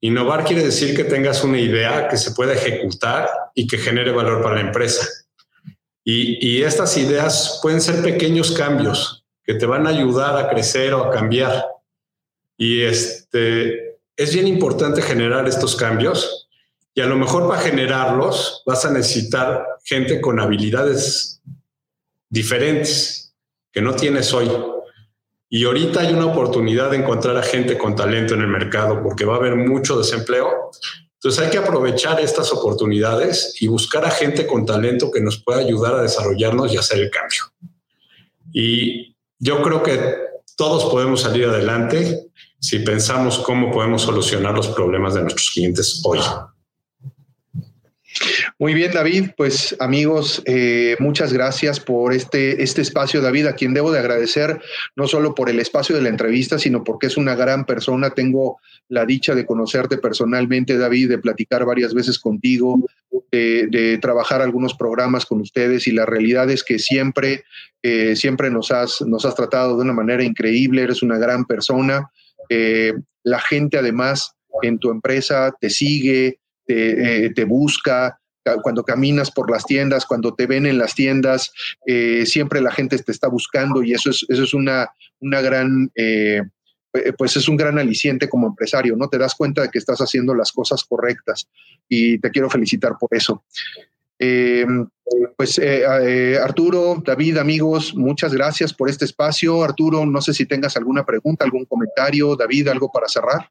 Innovar 0.00 0.44
quiere 0.44 0.62
decir 0.62 0.94
que 0.94 1.04
tengas 1.04 1.42
una 1.44 1.58
idea 1.58 2.08
que 2.08 2.16
se 2.16 2.32
pueda 2.32 2.52
ejecutar 2.52 3.28
y 3.54 3.66
que 3.66 3.78
genere 3.78 4.12
valor 4.12 4.42
para 4.42 4.56
la 4.56 4.60
empresa. 4.60 5.08
Y, 6.04 6.62
estas 6.62 6.98
ideas 6.98 7.58
pueden 7.62 7.80
ser 7.80 8.02
pequeños 8.02 8.52
cambios 8.52 9.24
que 9.42 9.54
te 9.54 9.64
van 9.64 9.86
a 9.86 9.90
ayudar 9.90 10.36
a 10.36 10.50
crecer 10.50 10.92
o 10.92 11.04
a 11.04 11.10
cambiar. 11.10 11.64
Y 12.58 12.82
este, 12.82 13.96
es 14.14 14.34
bien 14.34 14.46
importante 14.46 15.00
generar 15.00 15.48
estos 15.48 15.74
cambios. 15.74 16.43
Y 16.94 17.00
a 17.00 17.06
lo 17.06 17.16
mejor 17.16 17.48
para 17.48 17.60
generarlos 17.60 18.62
vas 18.64 18.84
a 18.84 18.90
necesitar 18.90 19.66
gente 19.84 20.20
con 20.20 20.38
habilidades 20.38 21.40
diferentes 22.28 23.34
que 23.72 23.82
no 23.82 23.94
tienes 23.94 24.32
hoy. 24.32 24.50
Y 25.48 25.64
ahorita 25.64 26.00
hay 26.00 26.12
una 26.12 26.26
oportunidad 26.26 26.90
de 26.92 26.98
encontrar 26.98 27.36
a 27.36 27.42
gente 27.42 27.76
con 27.76 27.96
talento 27.96 28.34
en 28.34 28.42
el 28.42 28.46
mercado 28.46 29.02
porque 29.02 29.24
va 29.24 29.34
a 29.34 29.38
haber 29.38 29.56
mucho 29.56 29.98
desempleo. 29.98 30.70
Entonces 31.14 31.44
hay 31.44 31.50
que 31.50 31.58
aprovechar 31.58 32.20
estas 32.20 32.52
oportunidades 32.52 33.56
y 33.60 33.66
buscar 33.66 34.04
a 34.04 34.10
gente 34.10 34.46
con 34.46 34.64
talento 34.64 35.10
que 35.10 35.20
nos 35.20 35.42
pueda 35.42 35.60
ayudar 35.60 35.94
a 35.94 36.02
desarrollarnos 36.02 36.72
y 36.72 36.76
hacer 36.76 37.00
el 37.00 37.10
cambio. 37.10 37.42
Y 38.52 39.16
yo 39.38 39.62
creo 39.62 39.82
que 39.82 40.16
todos 40.56 40.84
podemos 40.84 41.22
salir 41.22 41.46
adelante 41.46 42.28
si 42.60 42.78
pensamos 42.80 43.38
cómo 43.38 43.72
podemos 43.72 44.02
solucionar 44.02 44.54
los 44.54 44.68
problemas 44.68 45.14
de 45.14 45.22
nuestros 45.22 45.50
clientes 45.50 46.00
hoy. 46.04 46.20
Muy 48.58 48.74
bien, 48.74 48.92
David. 48.92 49.30
Pues 49.36 49.76
amigos, 49.80 50.42
eh, 50.46 50.96
muchas 51.00 51.32
gracias 51.32 51.80
por 51.80 52.12
este, 52.12 52.62
este 52.62 52.82
espacio, 52.82 53.20
David, 53.20 53.46
a 53.46 53.54
quien 53.54 53.74
debo 53.74 53.90
de 53.90 53.98
agradecer 53.98 54.60
no 54.96 55.08
solo 55.08 55.34
por 55.34 55.50
el 55.50 55.58
espacio 55.58 55.96
de 55.96 56.02
la 56.02 56.08
entrevista, 56.08 56.58
sino 56.58 56.84
porque 56.84 57.08
es 57.08 57.16
una 57.16 57.34
gran 57.34 57.64
persona. 57.64 58.10
Tengo 58.10 58.58
la 58.88 59.04
dicha 59.04 59.34
de 59.34 59.46
conocerte 59.46 59.98
personalmente, 59.98 60.78
David, 60.78 61.08
de 61.08 61.18
platicar 61.18 61.64
varias 61.64 61.94
veces 61.94 62.18
contigo, 62.18 62.78
de, 63.32 63.98
trabajar 64.00 64.42
algunos 64.42 64.74
programas 64.74 65.26
con 65.26 65.40
ustedes 65.40 65.86
y 65.86 65.92
la 65.92 66.06
realidad 66.06 66.50
es 66.50 66.62
que 66.62 66.78
siempre, 66.78 67.44
eh, 67.82 68.14
siempre 68.16 68.50
nos 68.50 68.70
has, 68.70 69.00
nos 69.02 69.24
has 69.24 69.34
tratado 69.34 69.76
de 69.76 69.82
una 69.82 69.92
manera 69.92 70.22
increíble, 70.22 70.82
eres 70.82 71.02
una 71.02 71.18
gran 71.18 71.44
persona. 71.44 72.10
Eh, 72.48 72.92
la 73.24 73.40
gente 73.40 73.78
además 73.78 74.34
en 74.62 74.78
tu 74.78 74.90
empresa 74.90 75.52
te 75.60 75.70
sigue, 75.70 76.38
te, 76.66 77.30
te 77.30 77.44
busca, 77.44 78.18
cuando 78.62 78.84
caminas 78.84 79.30
por 79.30 79.50
las 79.50 79.64
tiendas, 79.64 80.06
cuando 80.06 80.34
te 80.34 80.46
ven 80.46 80.66
en 80.66 80.78
las 80.78 80.94
tiendas, 80.94 81.52
eh, 81.86 82.26
siempre 82.26 82.60
la 82.60 82.70
gente 82.70 82.98
te 82.98 83.12
está 83.12 83.28
buscando 83.28 83.82
y 83.82 83.92
eso 83.92 84.10
es, 84.10 84.26
eso 84.28 84.42
es 84.42 84.54
una, 84.54 84.88
una 85.20 85.40
gran... 85.40 85.90
Eh, 85.94 86.42
eh, 86.94 87.12
pues 87.18 87.36
es 87.36 87.48
un 87.48 87.56
gran 87.56 87.76
aliciente 87.76 88.28
como 88.28 88.46
empresario, 88.46 88.94
¿no? 88.96 89.08
Te 89.08 89.18
das 89.18 89.34
cuenta 89.34 89.62
de 89.62 89.68
que 89.68 89.78
estás 89.78 89.98
haciendo 89.98 90.32
las 90.32 90.52
cosas 90.52 90.84
correctas 90.84 91.48
y 91.88 92.18
te 92.20 92.30
quiero 92.30 92.48
felicitar 92.48 92.92
por 93.00 93.08
eso. 93.10 93.42
Eh, 94.16 94.64
pues 95.36 95.58
eh, 95.58 96.38
Arturo, 96.40 97.02
David, 97.04 97.38
amigos, 97.38 97.96
muchas 97.96 98.32
gracias 98.32 98.72
por 98.72 98.88
este 98.88 99.06
espacio. 99.06 99.64
Arturo, 99.64 100.06
no 100.06 100.20
sé 100.20 100.32
si 100.32 100.46
tengas 100.46 100.76
alguna 100.76 101.04
pregunta, 101.04 101.44
algún 101.44 101.64
comentario. 101.64 102.36
David, 102.36 102.68
algo 102.68 102.88
para 102.92 103.08
cerrar. 103.08 103.50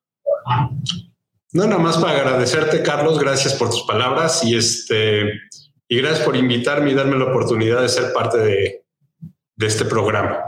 No, 1.53 1.67
nada 1.67 1.79
más 1.79 1.97
para 1.97 2.19
agradecerte, 2.19 2.81
Carlos. 2.81 3.19
Gracias 3.19 3.53
por 3.53 3.69
tus 3.69 3.83
palabras 3.83 4.43
y 4.43 4.55
este 4.55 5.33
y 5.87 5.97
gracias 5.97 6.25
por 6.25 6.35
invitarme 6.35 6.91
y 6.91 6.95
darme 6.95 7.17
la 7.17 7.25
oportunidad 7.25 7.81
de 7.81 7.89
ser 7.89 8.11
parte 8.11 8.39
de, 8.39 8.83
de 9.55 9.67
este 9.67 9.85
programa. 9.85 10.39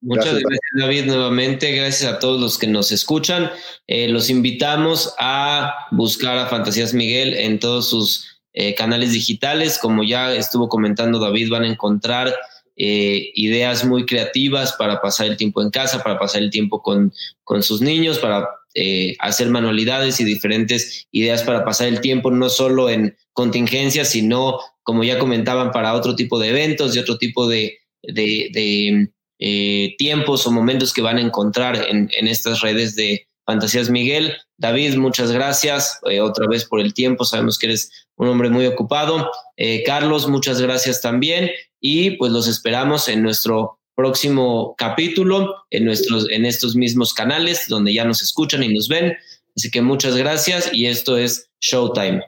Muchas 0.00 0.34
gracias, 0.34 0.60
David, 0.78 1.06
nuevamente. 1.06 1.72
Gracias 1.72 2.12
a 2.12 2.20
todos 2.20 2.40
los 2.40 2.56
que 2.56 2.68
nos 2.68 2.92
escuchan. 2.92 3.50
Eh, 3.88 4.08
los 4.08 4.30
invitamos 4.30 5.12
a 5.18 5.74
buscar 5.90 6.38
a 6.38 6.46
Fantasías 6.46 6.94
Miguel 6.94 7.34
en 7.34 7.58
todos 7.58 7.90
sus 7.90 8.40
eh, 8.52 8.76
canales 8.76 9.12
digitales. 9.12 9.78
Como 9.78 10.04
ya 10.04 10.32
estuvo 10.32 10.68
comentando 10.68 11.18
David, 11.18 11.50
van 11.50 11.64
a 11.64 11.68
encontrar 11.68 12.32
eh, 12.76 13.32
ideas 13.34 13.84
muy 13.84 14.06
creativas 14.06 14.74
para 14.74 15.00
pasar 15.00 15.26
el 15.26 15.36
tiempo 15.36 15.60
en 15.62 15.70
casa, 15.70 16.02
para 16.04 16.18
pasar 16.18 16.42
el 16.42 16.50
tiempo 16.50 16.80
con, 16.80 17.12
con 17.42 17.64
sus 17.64 17.80
niños, 17.80 18.20
para 18.20 18.48
hacer 19.18 19.48
manualidades 19.48 20.20
y 20.20 20.24
diferentes 20.24 21.06
ideas 21.10 21.42
para 21.42 21.64
pasar 21.64 21.88
el 21.88 22.00
tiempo, 22.00 22.30
no 22.30 22.48
solo 22.48 22.88
en 22.88 23.16
contingencias, 23.32 24.10
sino, 24.10 24.58
como 24.82 25.02
ya 25.02 25.18
comentaban, 25.18 25.72
para 25.72 25.94
otro 25.94 26.14
tipo 26.14 26.38
de 26.38 26.50
eventos 26.50 26.94
y 26.94 26.98
otro 27.00 27.18
tipo 27.18 27.48
de, 27.48 27.78
de 28.02 29.10
eh, 29.42 29.94
tiempos 29.96 30.46
o 30.46 30.52
momentos 30.52 30.92
que 30.92 31.00
van 31.00 31.16
a 31.16 31.22
encontrar 31.22 31.86
en, 31.88 32.10
estas 32.28 32.60
redes 32.60 32.94
de 32.94 33.26
Fantasías 33.46 33.88
Miguel. 33.88 34.36
David, 34.58 34.96
muchas 34.96 35.32
gracias 35.32 35.98
eh, 36.04 36.20
otra 36.20 36.46
vez 36.46 36.66
por 36.66 36.78
el 36.78 36.92
tiempo. 36.92 37.24
Sabemos 37.24 37.58
que 37.58 37.66
eres 37.66 37.90
un 38.16 38.28
hombre 38.28 38.50
muy 38.50 38.66
ocupado. 38.66 39.30
Eh, 39.56 39.82
Carlos, 39.84 40.28
muchas 40.28 40.60
gracias 40.60 41.00
también. 41.00 41.50
Y 41.80 42.18
pues 42.18 42.32
los 42.32 42.48
esperamos 42.48 43.08
en 43.08 43.22
nuestro 43.22 43.79
próximo 44.00 44.74
capítulo, 44.78 45.56
en, 45.70 45.84
nuestros, 45.84 46.26
en 46.30 46.46
estos 46.46 46.74
mismos 46.74 47.12
canales 47.12 47.66
donde 47.68 47.92
ya 47.92 48.06
nos 48.06 48.22
escuchan 48.22 48.62
y 48.62 48.72
nos 48.72 48.88
ven. 48.88 49.14
Así 49.54 49.70
que 49.70 49.82
muchas 49.82 50.16
gracias 50.16 50.70
y 50.72 50.86
esto 50.86 51.18
es 51.18 51.50
Showtime. 51.60 52.22